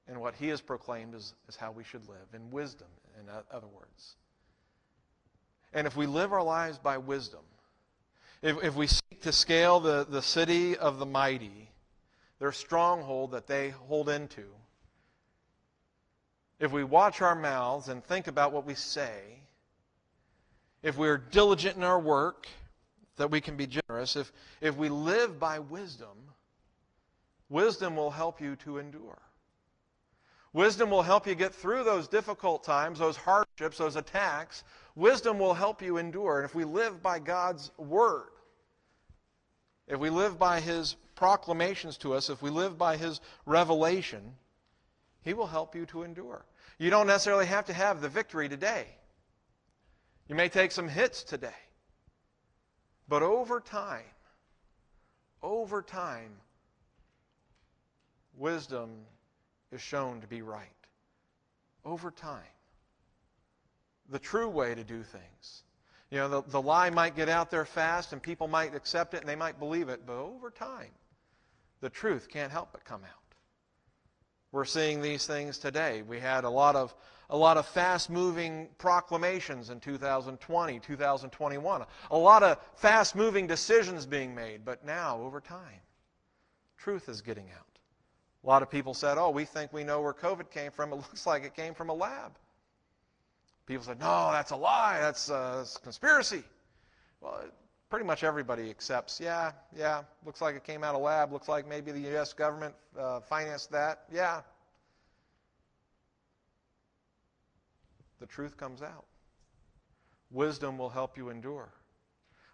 and 0.08 0.21
what 0.21 0.36
He 0.36 0.47
has 0.50 0.62
proclaimed 0.62 1.15
is, 1.15 1.34
is 1.50 1.56
how 1.56 1.71
we 1.71 1.84
should 1.84 2.08
live, 2.08 2.28
in 2.36 2.52
wisdom, 2.52 2.88
in 3.19 3.26
other 3.52 3.67
words? 3.67 4.15
And 5.73 5.88
if 5.88 5.97
we 5.97 6.06
live 6.06 6.32
our 6.34 6.43
lives 6.43 6.78
by 6.78 7.00
wisdom, 7.00 7.41
if, 8.43 8.63
if 8.63 8.76
we 8.76 8.86
seek 8.86 9.21
to 9.21 9.32
scale 9.32 9.80
the, 9.80 10.06
the 10.08 10.21
city 10.21 10.78
of 10.78 11.00
the 11.00 11.06
mighty, 11.06 11.71
their 12.39 12.52
stronghold 12.52 13.32
that 13.32 13.47
they 13.47 13.69
hold 13.69 14.10
into, 14.10 14.43
if 16.60 16.71
we 16.71 16.84
watch 16.84 17.21
our 17.21 17.36
mouths 17.36 17.88
and 17.88 18.04
think 18.04 18.28
about 18.28 18.52
what 18.52 18.65
we 18.65 18.73
say, 18.73 19.41
if 20.82 20.97
we're 20.97 21.17
diligent 21.17 21.76
in 21.76 21.84
our 21.84 22.00
work, 22.00 22.47
that 23.17 23.32
we 23.32 23.41
can 23.41 23.56
be 23.56 23.67
generous, 23.67 24.15
if, 24.15 24.32
if 24.62 24.76
we 24.76 24.89
live 24.89 25.39
by 25.39 25.60
wisdom, 25.60 26.17
wisdom 27.50 27.95
will 27.95 28.12
help 28.12 28.39
you 28.39 28.56
to 28.58 28.78
endure. 28.78 29.21
Wisdom 30.54 30.89
will 30.89 31.04
help 31.04 31.28
you 31.28 31.36
get 31.36 31.54
through 31.54 31.84
those 31.84 32.08
difficult 32.08 32.63
times, 32.63 33.00
those 33.00 33.17
hardships, 33.17 33.78
those 33.78 33.95
attacks. 33.95 34.63
Wisdom 34.95 35.38
will 35.38 35.54
help 35.54 35.82
you 35.82 35.97
endure. 35.97 36.39
And 36.39 36.45
if 36.45 36.56
we 36.56 36.63
live 36.63 37.04
by 37.04 37.19
God's 37.19 37.71
word, 37.78 38.30
if 39.88 40.00
we 40.00 40.10
live 40.10 40.39
by 40.39 40.60
his 40.60 40.95
proclamations 41.17 41.97
to 41.97 42.13
us, 42.13 42.30
if 42.30 42.41
we 42.41 42.49
live 42.49 42.77
by 42.77 42.95
his 42.95 43.19
revelation, 43.45 44.21
he 45.23 45.34
will 45.34 45.47
help 45.47 45.75
you 45.75 45.86
to 45.88 46.03
endure. 46.03 46.45
You 46.80 46.89
don't 46.89 47.08
necessarily 47.08 47.47
have 47.47 47.65
to 47.65 47.73
have 47.73 47.99
the 47.99 48.08
victory 48.08 48.47
today. 48.47 48.86
You 50.30 50.36
may 50.36 50.47
take 50.47 50.71
some 50.71 50.88
hits 50.88 51.23
today. 51.23 51.49
But 53.10 53.23
over 53.23 53.60
time, 53.60 54.03
over 55.41 55.82
time, 55.82 56.32
wisdom 58.38 58.91
is 59.71 59.82
shown 59.82 60.21
to 60.21 60.27
be 60.27 60.41
right. 60.41 60.67
Over 61.84 62.12
time. 62.12 62.41
The 64.10 64.19
true 64.19 64.49
way 64.49 64.75
to 64.75 64.84
do 64.84 65.03
things. 65.03 65.63
You 66.12 66.19
know, 66.19 66.30
the, 66.30 66.41
the 66.43 66.62
lie 66.62 66.89
might 66.89 67.15
get 67.15 67.27
out 67.27 67.51
there 67.51 67.65
fast 67.65 68.13
and 68.13 68.21
people 68.21 68.47
might 68.47 68.75
accept 68.75 69.13
it 69.13 69.21
and 69.21 69.27
they 69.27 69.36
might 69.36 69.60
believe 69.60 69.89
it, 69.89 70.06
but 70.06 70.13
over 70.13 70.49
time, 70.49 70.91
the 71.82 71.90
truth 71.90 72.28
can't 72.30 72.52
help 72.52 72.70
but 72.72 72.84
come 72.84 73.02
out. 73.04 73.36
We're 74.52 74.66
seeing 74.66 75.02
these 75.02 75.28
things 75.28 75.58
today. 75.58 76.02
We 76.02 76.20
had 76.20 76.44
a 76.44 76.50
lot 76.50 76.76
of 76.76 76.96
a 77.30 77.38
lot 77.38 77.58
of 77.58 77.66
fast 77.66 78.10
moving 78.10 78.70
proclamations 78.78 79.70
in 79.70 79.82
2020, 79.82 80.80
2021, 80.80 81.86
a 82.12 82.18
lot 82.18 82.42
of 82.42 82.58
fast 82.76 83.16
moving 83.16 83.48
decisions 83.48 84.06
being 84.06 84.34
made, 84.34 84.63
but 84.63 84.86
now, 84.86 85.20
over 85.22 85.42
time, 85.42 85.82
truth 86.78 87.10
is 87.10 87.22
getting 87.22 87.50
out. 87.52 87.68
A 88.44 88.48
lot 88.48 88.62
of 88.62 88.72
people 88.72 88.94
said, 88.94 89.18
Oh, 89.18 89.30
we 89.30 89.44
think 89.44 89.74
we 89.74 89.84
know 89.84 90.02
where 90.02 90.13
COVID 90.13 90.50
came 90.50 90.72
from. 90.72 90.94
It 90.94 90.96
looks 90.98 91.26
like 91.26 91.44
it 91.44 91.54
came 91.54 91.74
from 91.74 91.90
a 91.90 91.94
lab. 91.94 92.32
People 93.66 93.84
said, 93.84 94.00
No, 94.00 94.30
that's 94.32 94.52
a 94.52 94.56
lie. 94.56 94.98
That's 95.02 95.30
uh, 95.30 95.66
a 95.66 95.80
conspiracy. 95.82 96.44
Well, 97.20 97.44
pretty 97.89 98.06
much 98.06 98.23
everybody 98.23 98.69
accepts, 98.69 99.19
yeah, 99.19 99.52
yeah, 99.76 100.04
looks 100.26 100.41
like 100.41 100.56
it 100.56 100.63
came 100.63 100.84
out 100.84 100.95
of 100.95 101.02
lab. 101.02 101.32
Looks 101.32 101.47
like 101.47 101.67
maybe 101.67 101.91
the 101.91 102.02
U.S. 102.12 102.34
government 102.34 102.76
uh, 103.00 103.19
financed 103.21 103.71
that. 103.71 104.04
Yeah, 104.12 104.41
the 108.19 108.26
truth 108.26 108.58
comes 108.58 108.82
out. 108.82 109.06
Wisdom 110.32 110.78
will 110.78 110.89
help 110.89 111.17
you 111.17 111.30
endure. 111.30 111.69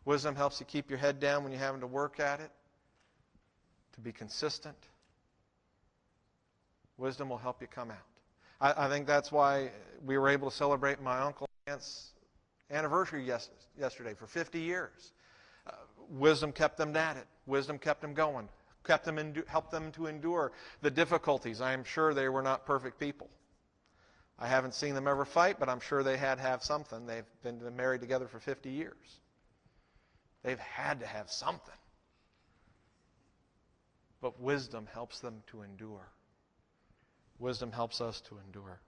Wisdom 0.06 0.36
helps 0.36 0.60
you 0.60 0.65
keep 0.65 0.89
your 0.89 1.00
head 1.00 1.19
down 1.19 1.43
when 1.43 1.52
you're 1.52 1.62
having 1.62 1.82
to 1.82 1.88
work 1.88 2.19
at 2.19 2.39
it, 2.39 2.52
to 3.93 4.02
be 4.02 4.12
consistent. 4.12 4.78
Wisdom 6.98 7.30
will 7.30 7.38
help 7.38 7.62
you 7.62 7.67
come 7.67 7.89
out. 7.89 7.98
I, 8.62 8.86
I 8.86 8.89
think 8.89 9.08
that's 9.08 9.32
why 9.32 9.72
we 10.06 10.17
were 10.17 10.30
able 10.30 10.50
to 10.50 10.56
celebrate 10.56 11.02
my 11.02 11.19
uncle 11.19 11.48
aunt's 11.65 12.12
anniversary 12.69 13.24
yes, 13.24 13.50
yesterday 13.80 14.13
for 14.13 14.28
50 14.28 14.60
years. 14.60 15.13
Wisdom 16.10 16.52
kept 16.52 16.78
them 16.78 16.96
at 16.96 17.18
it. 17.18 17.28
Wisdom 17.46 17.78
kept 17.78 18.02
them 18.02 18.13
going. 18.13 18.50
Kept 18.84 19.06
them 19.06 19.18
in, 19.18 19.44
helped 19.48 19.72
them 19.72 19.92
to 19.94 20.08
endure 20.08 20.52
the 20.82 20.92
difficulties. 20.92 21.62
I 21.62 21.74
am 21.74 21.84
sure 21.84 22.13
they 22.13 22.28
were 22.30 22.42
not 22.42 22.66
perfect 22.66 23.00
people. 23.00 23.30
I 24.38 24.48
haven't 24.48 24.74
seen 24.74 24.94
them 24.94 25.08
ever 25.08 25.26
fight, 25.26 25.58
but 25.60 25.70
I'm 25.70 25.80
sure 25.80 26.04
they 26.04 26.18
had 26.18 26.39
have 26.39 26.63
something. 26.63 27.06
They've 27.06 27.24
been 27.44 27.62
married 27.76 28.02
together 28.02 28.28
for 28.28 28.39
50 28.39 28.70
years. 28.70 29.20
They've 30.44 30.60
had 30.60 31.00
to 31.00 31.06
have 31.06 31.32
something. 31.32 31.74
But 34.22 34.42
wisdom 34.42 34.88
helps 34.92 35.20
them 35.20 35.44
to 35.48 35.62
endure. 35.62 36.10
Wisdom 37.39 37.72
helps 37.72 38.02
us 38.02 38.22
to 38.22 38.38
endure. 38.46 38.80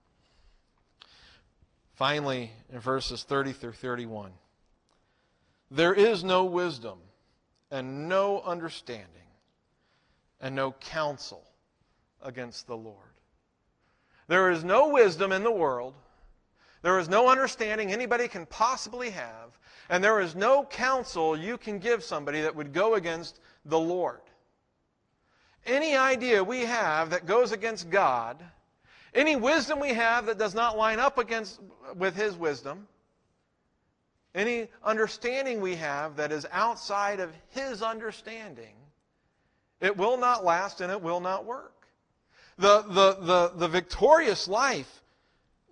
Finally, 1.94 2.52
in 2.72 2.80
verses 2.80 3.24
30 3.24 3.54
through 3.54 3.74
31, 3.74 4.32
there 5.72 5.94
is 5.94 6.24
no 6.24 6.46
wisdom 6.46 7.00
and 7.76 8.08
no 8.08 8.42
understanding 8.42 9.06
and 10.40 10.56
no 10.56 10.72
counsel 10.72 11.44
against 12.24 12.68
the 12.68 12.78
Lord. 12.78 12.98
There 14.30 14.50
is 14.50 14.64
no 14.64 14.90
wisdom 14.90 15.34
in 15.34 15.44
the 15.44 15.52
world. 15.52 15.94
There 16.84 16.98
is 17.00 17.10
no 17.10 17.28
understanding 17.28 17.92
anybody 17.92 18.30
can 18.30 18.46
possibly 18.46 19.10
have. 19.10 19.60
And 19.90 20.02
there 20.02 20.22
is 20.22 20.36
no 20.36 20.64
counsel 20.64 21.38
you 21.38 21.58
can 21.58 21.80
give 21.80 22.02
somebody 22.02 22.42
that 22.42 22.56
would 22.56 22.72
go 22.72 22.96
against 22.96 23.42
the 23.66 23.80
Lord. 23.80 24.22
Any 25.66 25.98
idea 25.98 26.42
we 26.42 26.62
have 26.62 27.10
that 27.10 27.26
goes 27.26 27.52
against 27.52 27.90
God, 27.90 28.42
any 29.14 29.36
wisdom 29.36 29.82
we 29.82 29.94
have 29.94 30.28
that 30.28 30.38
does 30.38 30.56
not 30.56 30.78
line 30.78 31.00
up 31.00 31.18
against, 31.18 31.60
with 31.98 32.16
His 32.16 32.38
wisdom, 32.38 32.88
any 34.36 34.68
understanding 34.84 35.62
we 35.62 35.76
have 35.76 36.18
that 36.18 36.32
is 36.32 36.46
outside 36.52 37.20
of 37.20 37.32
His 37.50 37.82
understanding, 37.82 38.76
it 39.82 39.96
will 39.98 40.18
not 40.18 40.46
last 40.46 40.82
and 40.82 40.92
it 40.92 41.02
will 41.02 41.20
not 41.20 41.46
work 41.46 41.76
the, 42.58 42.82
the, 42.84 43.18
the, 43.22 43.52
the 43.56 43.68
victorious 43.68 44.48
life 44.48 45.02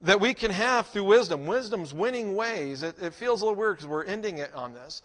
that 0.01 0.19
we 0.19 0.33
can 0.33 0.51
have 0.51 0.87
through 0.87 1.05
wisdom, 1.05 1.45
wisdom's 1.45 1.93
winning 1.93 2.35
ways. 2.35 2.83
It, 2.83 2.95
it 3.01 3.13
feels 3.13 3.41
a 3.41 3.45
little 3.45 3.59
weird 3.59 3.77
because 3.77 3.87
we're 3.87 4.03
ending 4.03 4.39
it 4.39 4.53
on 4.53 4.73
this. 4.73 5.01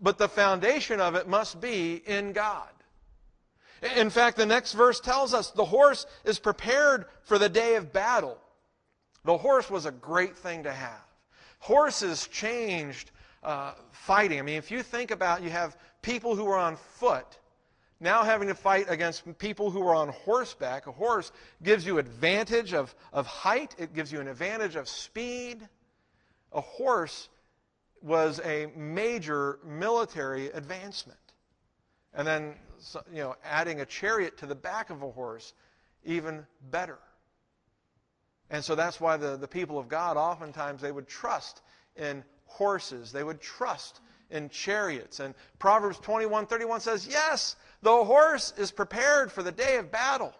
But 0.00 0.18
the 0.18 0.28
foundation 0.28 1.00
of 1.00 1.14
it 1.14 1.28
must 1.28 1.60
be 1.60 2.02
in 2.06 2.32
God. 2.32 2.68
In 3.96 4.10
fact, 4.10 4.36
the 4.36 4.46
next 4.46 4.72
verse 4.72 5.00
tells 5.00 5.32
us 5.34 5.50
the 5.50 5.64
horse 5.64 6.06
is 6.24 6.38
prepared 6.38 7.06
for 7.22 7.38
the 7.38 7.48
day 7.48 7.76
of 7.76 7.92
battle. 7.92 8.38
The 9.24 9.38
horse 9.38 9.70
was 9.70 9.86
a 9.86 9.90
great 9.90 10.36
thing 10.36 10.64
to 10.64 10.72
have. 10.72 11.03
Horses 11.64 12.28
changed 12.28 13.10
uh, 13.42 13.72
fighting. 13.90 14.38
I 14.38 14.42
mean, 14.42 14.56
if 14.56 14.70
you 14.70 14.82
think 14.82 15.10
about 15.10 15.42
you 15.42 15.48
have 15.48 15.78
people 16.02 16.36
who 16.36 16.46
are 16.46 16.58
on 16.58 16.76
foot 16.76 17.38
now 18.00 18.22
having 18.22 18.48
to 18.48 18.54
fight 18.54 18.84
against 18.90 19.38
people 19.38 19.70
who 19.70 19.82
are 19.86 19.94
on 19.94 20.10
horseback. 20.10 20.86
A 20.86 20.92
horse 20.92 21.32
gives 21.62 21.86
you 21.86 21.96
advantage 21.96 22.74
of, 22.74 22.94
of 23.14 23.26
height, 23.26 23.74
it 23.78 23.94
gives 23.94 24.12
you 24.12 24.20
an 24.20 24.28
advantage 24.28 24.76
of 24.76 24.88
speed. 24.88 25.66
A 26.52 26.60
horse 26.60 27.30
was 28.02 28.42
a 28.44 28.66
major 28.76 29.58
military 29.64 30.50
advancement. 30.50 31.18
And 32.12 32.26
then, 32.26 32.54
you 33.10 33.22
know, 33.22 33.36
adding 33.42 33.80
a 33.80 33.86
chariot 33.86 34.36
to 34.38 34.46
the 34.46 34.54
back 34.54 34.90
of 34.90 35.02
a 35.02 35.10
horse, 35.10 35.54
even 36.04 36.46
better. 36.70 36.98
And 38.50 38.64
so 38.64 38.74
that's 38.74 39.00
why 39.00 39.16
the, 39.16 39.36
the 39.36 39.48
people 39.48 39.78
of 39.78 39.88
God, 39.88 40.16
oftentimes, 40.16 40.80
they 40.80 40.92
would 40.92 41.08
trust 41.08 41.62
in 41.96 42.22
horses. 42.46 43.12
They 43.12 43.24
would 43.24 43.40
trust 43.40 44.00
in 44.30 44.48
chariots. 44.48 45.20
And 45.20 45.34
Proverbs 45.58 45.98
21 45.98 46.46
31 46.46 46.80
says, 46.80 47.06
Yes, 47.06 47.56
the 47.82 48.04
horse 48.04 48.52
is 48.56 48.70
prepared 48.70 49.32
for 49.32 49.42
the 49.42 49.52
day 49.52 49.76
of 49.76 49.90
battle. 49.90 50.34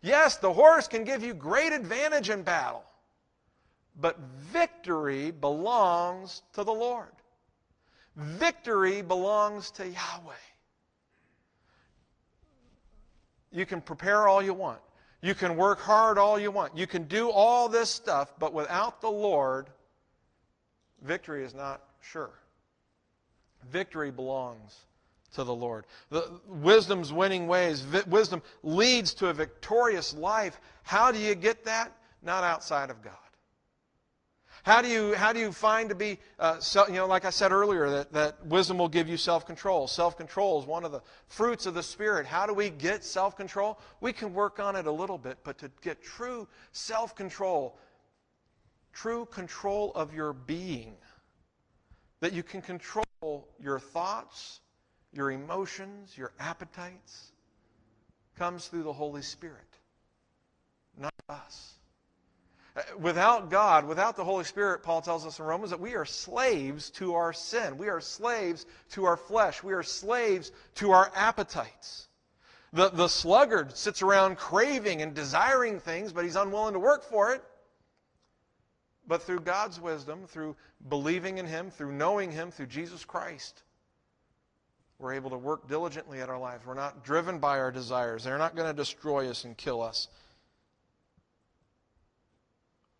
Yes, 0.00 0.36
the 0.36 0.52
horse 0.52 0.88
can 0.88 1.04
give 1.04 1.22
you 1.22 1.34
great 1.34 1.72
advantage 1.72 2.30
in 2.30 2.42
battle. 2.42 2.84
But 4.00 4.18
victory 4.18 5.30
belongs 5.30 6.42
to 6.54 6.64
the 6.64 6.72
Lord. 6.72 7.12
Victory 8.16 9.02
belongs 9.02 9.70
to 9.72 9.86
Yahweh. 9.86 10.34
You 13.52 13.66
can 13.66 13.80
prepare 13.80 14.26
all 14.28 14.42
you 14.42 14.54
want. 14.54 14.80
You 15.22 15.34
can 15.34 15.56
work 15.56 15.80
hard 15.80 16.18
all 16.18 16.38
you 16.38 16.50
want. 16.50 16.76
You 16.76 16.86
can 16.86 17.04
do 17.04 17.30
all 17.30 17.68
this 17.68 17.88
stuff, 17.88 18.34
but 18.38 18.52
without 18.52 19.00
the 19.00 19.10
Lord, 19.10 19.68
victory 21.00 21.44
is 21.44 21.54
not 21.54 21.80
sure. 22.00 22.30
Victory 23.70 24.10
belongs 24.10 24.76
to 25.34 25.44
the 25.44 25.54
Lord. 25.54 25.86
The, 26.10 26.40
wisdom's 26.46 27.12
winning 27.12 27.46
ways. 27.46 27.82
Vi- 27.82 28.02
wisdom 28.08 28.42
leads 28.64 29.14
to 29.14 29.28
a 29.28 29.32
victorious 29.32 30.12
life. 30.12 30.60
How 30.82 31.12
do 31.12 31.18
you 31.18 31.36
get 31.36 31.64
that? 31.64 31.92
Not 32.22 32.42
outside 32.42 32.90
of 32.90 33.00
God. 33.02 33.14
How 34.62 34.80
do 34.80 34.88
you, 34.88 35.14
how 35.14 35.32
do 35.32 35.40
you 35.40 35.50
find 35.50 35.88
to 35.88 35.94
be, 35.96 36.18
uh, 36.38 36.60
so, 36.60 36.86
you 36.86 36.94
know, 36.94 37.06
like 37.06 37.24
I 37.24 37.30
said 37.30 37.50
earlier, 37.50 37.90
that, 37.90 38.12
that 38.12 38.46
wisdom 38.46 38.78
will 38.78 38.88
give 38.88 39.08
you 39.08 39.16
self 39.16 39.44
control. 39.44 39.88
Self 39.88 40.16
control 40.16 40.60
is 40.60 40.66
one 40.66 40.84
of 40.84 40.92
the 40.92 41.00
fruits 41.26 41.66
of 41.66 41.74
the 41.74 41.82
Spirit. 41.82 42.26
How 42.26 42.46
do 42.46 42.54
we 42.54 42.70
get 42.70 43.02
self 43.02 43.36
control? 43.36 43.80
We 44.00 44.12
can 44.12 44.32
work 44.32 44.60
on 44.60 44.76
it 44.76 44.86
a 44.86 44.92
little 44.92 45.18
bit, 45.18 45.38
but 45.42 45.58
to 45.58 45.70
get 45.80 46.00
true 46.00 46.46
self 46.70 47.16
control, 47.16 47.76
true 48.92 49.26
control 49.26 49.90
of 49.96 50.14
your 50.14 50.32
being, 50.32 50.94
that 52.20 52.32
you 52.32 52.44
can 52.44 52.62
control 52.62 53.48
your 53.60 53.80
thoughts, 53.80 54.60
your 55.12 55.32
emotions, 55.32 56.16
your 56.16 56.32
appetites, 56.38 57.32
comes 58.38 58.68
through 58.68 58.84
the 58.84 58.92
Holy 58.92 59.22
Spirit, 59.22 59.58
not 60.96 61.14
us. 61.28 61.74
Uh, 62.74 62.80
without 62.98 63.50
God, 63.50 63.86
without 63.86 64.16
the 64.16 64.24
Holy 64.24 64.44
Spirit, 64.44 64.82
Paul 64.82 65.02
tells 65.02 65.26
us 65.26 65.38
in 65.38 65.44
Romans 65.44 65.70
that 65.70 65.80
we 65.80 65.94
are 65.94 66.04
slaves 66.04 66.90
to 66.90 67.14
our 67.14 67.32
sin. 67.32 67.76
We 67.76 67.88
are 67.88 68.00
slaves 68.00 68.66
to 68.92 69.04
our 69.04 69.16
flesh. 69.16 69.62
We 69.62 69.74
are 69.74 69.82
slaves 69.82 70.52
to 70.76 70.92
our 70.92 71.12
appetites. 71.14 72.08
The, 72.72 72.88
the 72.88 73.08
sluggard 73.08 73.76
sits 73.76 74.00
around 74.00 74.38
craving 74.38 75.02
and 75.02 75.14
desiring 75.14 75.78
things, 75.78 76.12
but 76.12 76.24
he's 76.24 76.36
unwilling 76.36 76.72
to 76.72 76.78
work 76.78 77.04
for 77.04 77.32
it. 77.32 77.44
But 79.06 79.22
through 79.22 79.40
God's 79.40 79.80
wisdom, 79.80 80.26
through 80.26 80.56
believing 80.88 81.38
in 81.38 81.46
Him, 81.46 81.70
through 81.70 81.92
knowing 81.92 82.30
Him, 82.30 82.50
through 82.50 82.66
Jesus 82.66 83.04
Christ, 83.04 83.62
we're 84.98 85.12
able 85.14 85.30
to 85.30 85.36
work 85.36 85.68
diligently 85.68 86.20
at 86.20 86.28
our 86.28 86.38
lives. 86.38 86.64
We're 86.64 86.74
not 86.74 87.04
driven 87.04 87.38
by 87.38 87.58
our 87.58 87.72
desires, 87.72 88.24
they're 88.24 88.38
not 88.38 88.54
going 88.54 88.68
to 88.68 88.76
destroy 88.76 89.28
us 89.28 89.44
and 89.44 89.56
kill 89.56 89.82
us. 89.82 90.08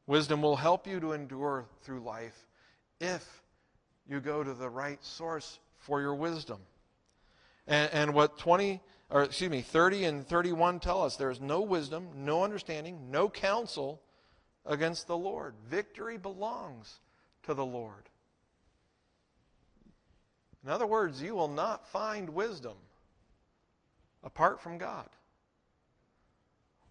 Wisdom 0.07 0.43
will 0.43 0.57
help 0.57 0.87
you 0.87 1.01
to 1.01 1.13
endure 1.13 1.67
through 1.83 2.01
life 2.01 2.47
if 3.01 3.43
you 4.09 4.21
go 4.21 4.43
to 4.43 4.53
the 4.53 4.69
right 4.69 5.03
source 5.05 5.59
for 5.79 6.01
your 6.01 6.15
wisdom. 6.15 6.59
And, 7.67 7.93
and, 7.93 8.15
what 8.15 8.39
20, 8.39 8.81
or 9.11 9.23
excuse 9.23 9.51
me, 9.51 9.63
30 9.63 10.05
and 10.05 10.27
31 10.27 10.81
tell 10.81 11.03
us 11.03 11.17
there 11.17 11.31
is 11.31 11.41
no 11.41 11.61
wisdom, 11.61 12.09
no 12.17 12.43
understanding, 12.43 13.11
no 13.11 13.29
counsel 13.29 14.01
against 14.67 15.07
the 15.07 15.17
Lord. 15.17 15.55
Victory 15.69 16.19
belongs 16.19 17.01
to 17.45 17.55
the 17.55 17.65
Lord. 17.65 18.09
In 20.65 20.71
other 20.71 20.87
words, 20.87 21.23
you 21.23 21.35
will 21.35 21.49
not 21.49 21.89
find 21.89 22.31
wisdom 22.31 22.77
apart 24.23 24.61
from 24.61 24.79
God. 24.79 25.09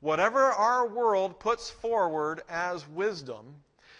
Whatever 0.01 0.39
our 0.39 0.87
world 0.87 1.39
puts 1.39 1.69
forward 1.69 2.41
as 2.49 2.87
wisdom, 2.89 3.55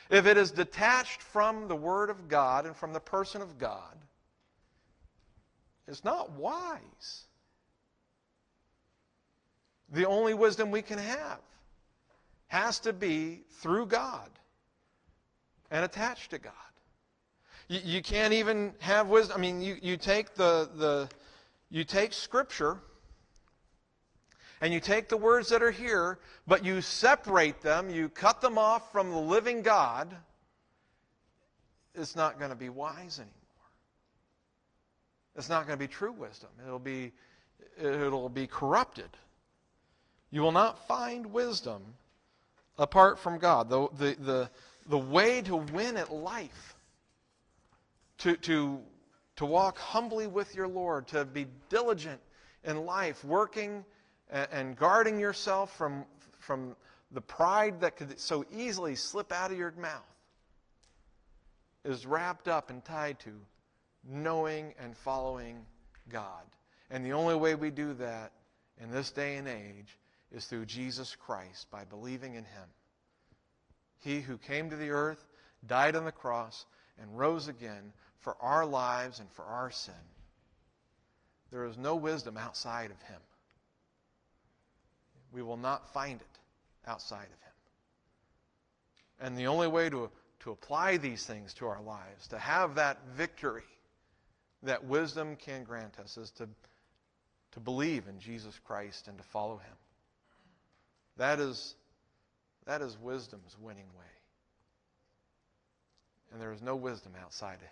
if 0.10 0.26
it 0.26 0.36
is 0.36 0.52
detached 0.52 1.22
from 1.22 1.68
the 1.68 1.76
Word 1.76 2.10
of 2.10 2.28
God 2.28 2.66
and 2.66 2.76
from 2.76 2.92
the 2.92 3.00
person 3.00 3.42
of 3.42 3.58
God, 3.58 3.96
it's 5.88 6.04
not 6.04 6.32
wise. 6.32 7.26
The 9.94 10.08
only 10.08 10.34
wisdom 10.34 10.72
we 10.72 10.82
can 10.82 10.98
have 10.98 11.40
has 12.48 12.80
to 12.80 12.94
be 12.94 13.42
through 13.62 13.86
God 13.86 14.30
and 15.70 15.86
attached 15.86 16.32
to 16.32 16.40
God. 16.40 16.54
You, 17.68 17.80
you 17.84 18.02
can't 18.02 18.34
even 18.34 18.74
have 18.80 19.08
wisdom. 19.08 19.38
I 19.38 19.40
mean, 19.40 19.62
you, 19.62 19.78
you 19.82 19.98
take 19.98 20.34
the, 20.34 20.70
the 20.76 21.10
you 21.70 21.84
take 21.84 22.12
Scripture 22.12 22.80
and 24.62 24.72
you 24.72 24.80
take 24.80 25.10
the 25.10 25.18
words 25.18 25.50
that 25.50 25.64
are 25.64 25.72
here, 25.72 26.20
but 26.48 26.64
you 26.64 26.82
separate 26.82 27.62
them, 27.62 27.90
you 27.90 28.08
cut 28.08 28.42
them 28.42 28.60
off 28.60 28.92
from 28.92 29.10
the 29.10 29.18
living 29.18 29.64
God, 29.64 30.16
it's 31.96 32.16
not 32.16 32.38
going 32.38 32.52
to 32.52 32.56
be 32.56 32.70
wise 32.70 33.18
anymore. 33.20 33.36
It's 35.36 35.50
not 35.50 35.66
going 35.66 35.78
to 35.78 35.84
be 35.84 35.92
true 35.92 36.12
wisdom. 36.12 36.50
It'll 36.66 36.80
be, 36.80 37.12
it'll 37.82 38.30
be 38.30 38.48
corrupted. 38.48 39.10
You 40.30 40.42
will 40.42 40.52
not 40.52 40.88
find 40.88 41.34
wisdom 41.34 41.82
apart 42.78 43.20
from 43.20 43.40
God. 43.40 43.70
The, 43.70 43.88
the, 43.98 44.16
the, 44.20 44.50
the 44.88 44.98
way 44.98 45.42
to 45.42 45.56
win 45.56 45.98
at 45.98 46.14
life, 46.14 46.76
to, 48.20 48.38
to, 48.38 48.80
to 49.38 49.46
walk 49.46 49.78
humbly 49.80 50.28
with 50.28 50.56
your 50.56 50.68
Lord, 50.68 51.08
to 51.10 51.26
be 51.26 51.48
diligent 51.70 52.22
in 52.64 52.86
life, 52.86 53.26
working 53.26 53.84
and, 54.32 54.78
guarding 54.78 55.20
yourself 55.20 55.76
from, 55.78 56.06
from 56.40 56.76
the 57.12 57.22
pride 57.22 57.82
that 57.82 57.98
could 57.98 58.20
so 58.20 58.46
easily 58.56 58.96
slip 58.96 59.32
out 59.32 59.52
of 59.52 59.58
your 59.58 59.74
mouth 59.78 60.02
is 61.84 62.06
wrapped 62.06 62.48
up 62.48 62.70
and 62.70 62.84
tied 62.86 63.20
to 63.20 63.32
knowing 64.08 64.74
and 64.80 64.96
following 64.96 65.66
God. 66.10 66.44
And 66.90 67.06
the 67.06 67.14
only 67.14 67.36
way 67.36 67.56
we 67.56 67.72
do 67.72 67.94
that 67.96 68.32
in 68.80 68.92
this 68.92 69.12
day 69.12 69.36
and 69.36 69.48
age 69.48 69.98
is 70.32 70.46
through 70.46 70.66
Jesus 70.66 71.16
Christ 71.16 71.70
by 71.72 71.84
believing 71.84 72.36
in 72.36 72.46
Him. 72.46 72.70
He 74.00 74.22
who 74.22 74.38
came 74.38 74.70
to 74.70 74.76
the 74.76 74.90
earth, 74.90 75.26
died 75.68 75.96
on 75.96 76.06
the 76.06 76.12
cross, 76.12 76.66
and 77.00 77.18
rose 77.18 77.48
again 77.48 77.94
for 78.20 78.36
our 78.42 78.66
lives 78.66 79.20
and 79.20 79.30
for 79.32 79.44
our 79.44 79.72
sin. 79.72 79.94
There 81.52 81.66
is 81.66 81.78
no 81.78 81.96
wisdom 81.96 82.38
outside 82.38 82.92
of 82.92 83.02
Him. 83.04 83.20
We 85.32 85.42
will 85.42 85.58
not 85.58 85.94
find 85.94 86.20
it 86.20 86.40
outside 86.88 87.24
of 87.24 87.30
Him. 87.30 87.54
And 89.22 89.38
the 89.38 89.48
only 89.48 89.68
way 89.68 89.90
to, 89.90 90.10
to 90.42 90.52
apply 90.52 90.98
these 90.98 91.26
things 91.26 91.54
to 91.56 91.68
our 91.68 91.82
lives, 91.82 92.28
to 92.30 92.40
have 92.40 92.76
that 92.76 92.98
victory 93.16 93.64
that 94.64 94.84
wisdom 94.86 95.36
can 95.36 95.64
grant 95.64 96.00
us, 96.00 96.18
is 96.18 96.32
to, 96.32 96.48
to 97.54 97.60
believe 97.60 98.08
in 98.08 98.20
Jesus 98.20 98.60
Christ 98.66 99.08
and 99.08 99.18
to 99.18 99.24
follow 99.26 99.58
Him. 99.58 99.76
That 101.18 101.40
is, 101.40 101.76
that 102.66 102.82
is 102.82 102.98
wisdom's 103.02 103.56
winning 103.60 103.88
way. 103.98 104.06
And 106.32 106.42
there 106.42 106.52
is 106.52 106.62
no 106.62 106.76
wisdom 106.76 107.14
outside 107.22 107.56
of 107.56 107.62
Him. 107.62 107.70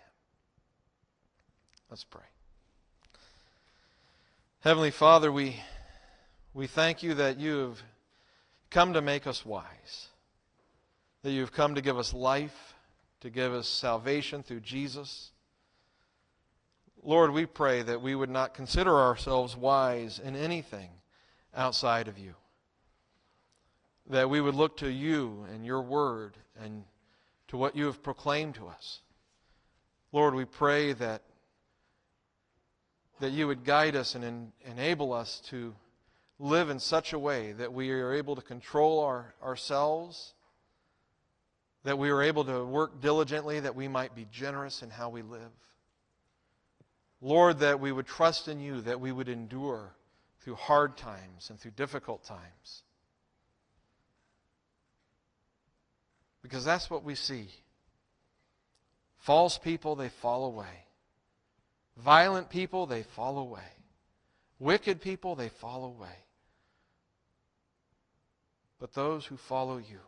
Let's 1.90 2.04
pray. 2.04 2.22
Heavenly 4.60 4.90
Father, 4.90 5.32
we. 5.32 5.56
We 6.52 6.66
thank 6.66 7.04
you 7.04 7.14
that 7.14 7.38
you 7.38 7.58
have 7.58 7.82
come 8.70 8.94
to 8.94 9.00
make 9.00 9.28
us 9.28 9.46
wise, 9.46 10.08
that 11.22 11.30
you've 11.30 11.52
come 11.52 11.76
to 11.76 11.80
give 11.80 11.96
us 11.96 12.12
life, 12.12 12.74
to 13.20 13.30
give 13.30 13.52
us 13.52 13.68
salvation 13.68 14.42
through 14.42 14.60
Jesus. 14.60 15.30
Lord, 17.04 17.30
we 17.32 17.46
pray 17.46 17.82
that 17.82 18.02
we 18.02 18.16
would 18.16 18.30
not 18.30 18.54
consider 18.54 18.98
ourselves 18.98 19.56
wise 19.56 20.18
in 20.18 20.34
anything 20.34 20.90
outside 21.54 22.08
of 22.08 22.18
you. 22.18 22.34
That 24.08 24.28
we 24.28 24.40
would 24.40 24.56
look 24.56 24.76
to 24.78 24.90
you 24.90 25.46
and 25.54 25.64
your 25.64 25.82
word 25.82 26.36
and 26.60 26.82
to 27.48 27.56
what 27.56 27.76
you 27.76 27.86
have 27.86 28.02
proclaimed 28.02 28.56
to 28.56 28.66
us. 28.66 29.02
Lord, 30.10 30.34
we 30.34 30.46
pray 30.46 30.94
that, 30.94 31.22
that 33.20 33.30
you 33.30 33.46
would 33.46 33.64
guide 33.64 33.94
us 33.94 34.16
and 34.16 34.24
en- 34.24 34.52
enable 34.64 35.12
us 35.12 35.40
to 35.50 35.74
live 36.40 36.70
in 36.70 36.80
such 36.80 37.12
a 37.12 37.18
way 37.18 37.52
that 37.52 37.72
we 37.72 37.90
are 37.90 38.12
able 38.14 38.34
to 38.34 38.42
control 38.42 39.00
our, 39.00 39.34
ourselves 39.42 40.34
that 41.84 41.98
we 41.98 42.10
are 42.10 42.22
able 42.22 42.44
to 42.44 42.64
work 42.64 43.00
diligently, 43.00 43.60
that 43.60 43.74
we 43.74 43.88
might 43.88 44.14
be 44.14 44.26
generous 44.30 44.82
in 44.82 44.90
how 44.90 45.08
we 45.08 45.22
live. 45.22 45.50
Lord, 47.22 47.60
that 47.60 47.80
we 47.80 47.92
would 47.92 48.06
trust 48.06 48.48
in 48.48 48.60
you, 48.60 48.82
that 48.82 49.00
we 49.00 49.12
would 49.12 49.28
endure 49.28 49.94
through 50.40 50.56
hard 50.56 50.96
times 50.96 51.48
and 51.50 51.58
through 51.58 51.72
difficult 51.72 52.24
times. 52.24 52.82
Because 56.42 56.64
that's 56.64 56.90
what 56.90 57.04
we 57.04 57.14
see. 57.14 57.48
False 59.18 59.58
people, 59.58 59.96
they 59.96 60.08
fall 60.08 60.46
away. 60.46 60.84
Violent 61.98 62.48
people, 62.48 62.86
they 62.86 63.02
fall 63.02 63.38
away. 63.38 63.60
Wicked 64.58 65.00
people, 65.02 65.34
they 65.34 65.48
fall 65.48 65.84
away. 65.84 66.16
But 68.80 68.94
those 68.94 69.26
who 69.26 69.36
follow 69.36 69.76
you, 69.76 70.00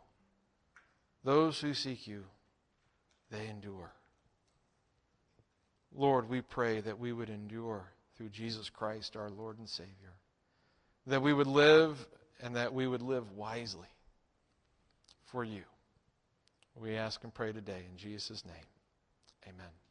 those 1.23 1.61
who 1.61 1.73
seek 1.73 2.07
you, 2.07 2.23
they 3.31 3.47
endure. 3.47 3.93
Lord, 5.95 6.27
we 6.27 6.41
pray 6.41 6.81
that 6.81 6.99
we 6.99 7.13
would 7.13 7.29
endure 7.29 7.85
through 8.17 8.29
Jesus 8.29 8.69
Christ, 8.69 9.15
our 9.15 9.29
Lord 9.29 9.59
and 9.59 9.69
Savior. 9.69 10.13
That 11.05 11.21
we 11.21 11.33
would 11.33 11.47
live 11.47 12.05
and 12.41 12.55
that 12.55 12.73
we 12.73 12.87
would 12.87 13.01
live 13.01 13.31
wisely 13.31 13.87
for 15.25 15.43
you. 15.43 15.63
We 16.75 16.95
ask 16.95 17.23
and 17.23 17.33
pray 17.33 17.51
today 17.51 17.83
in 17.89 17.97
Jesus' 17.97 18.43
name. 18.45 18.65
Amen. 19.47 19.82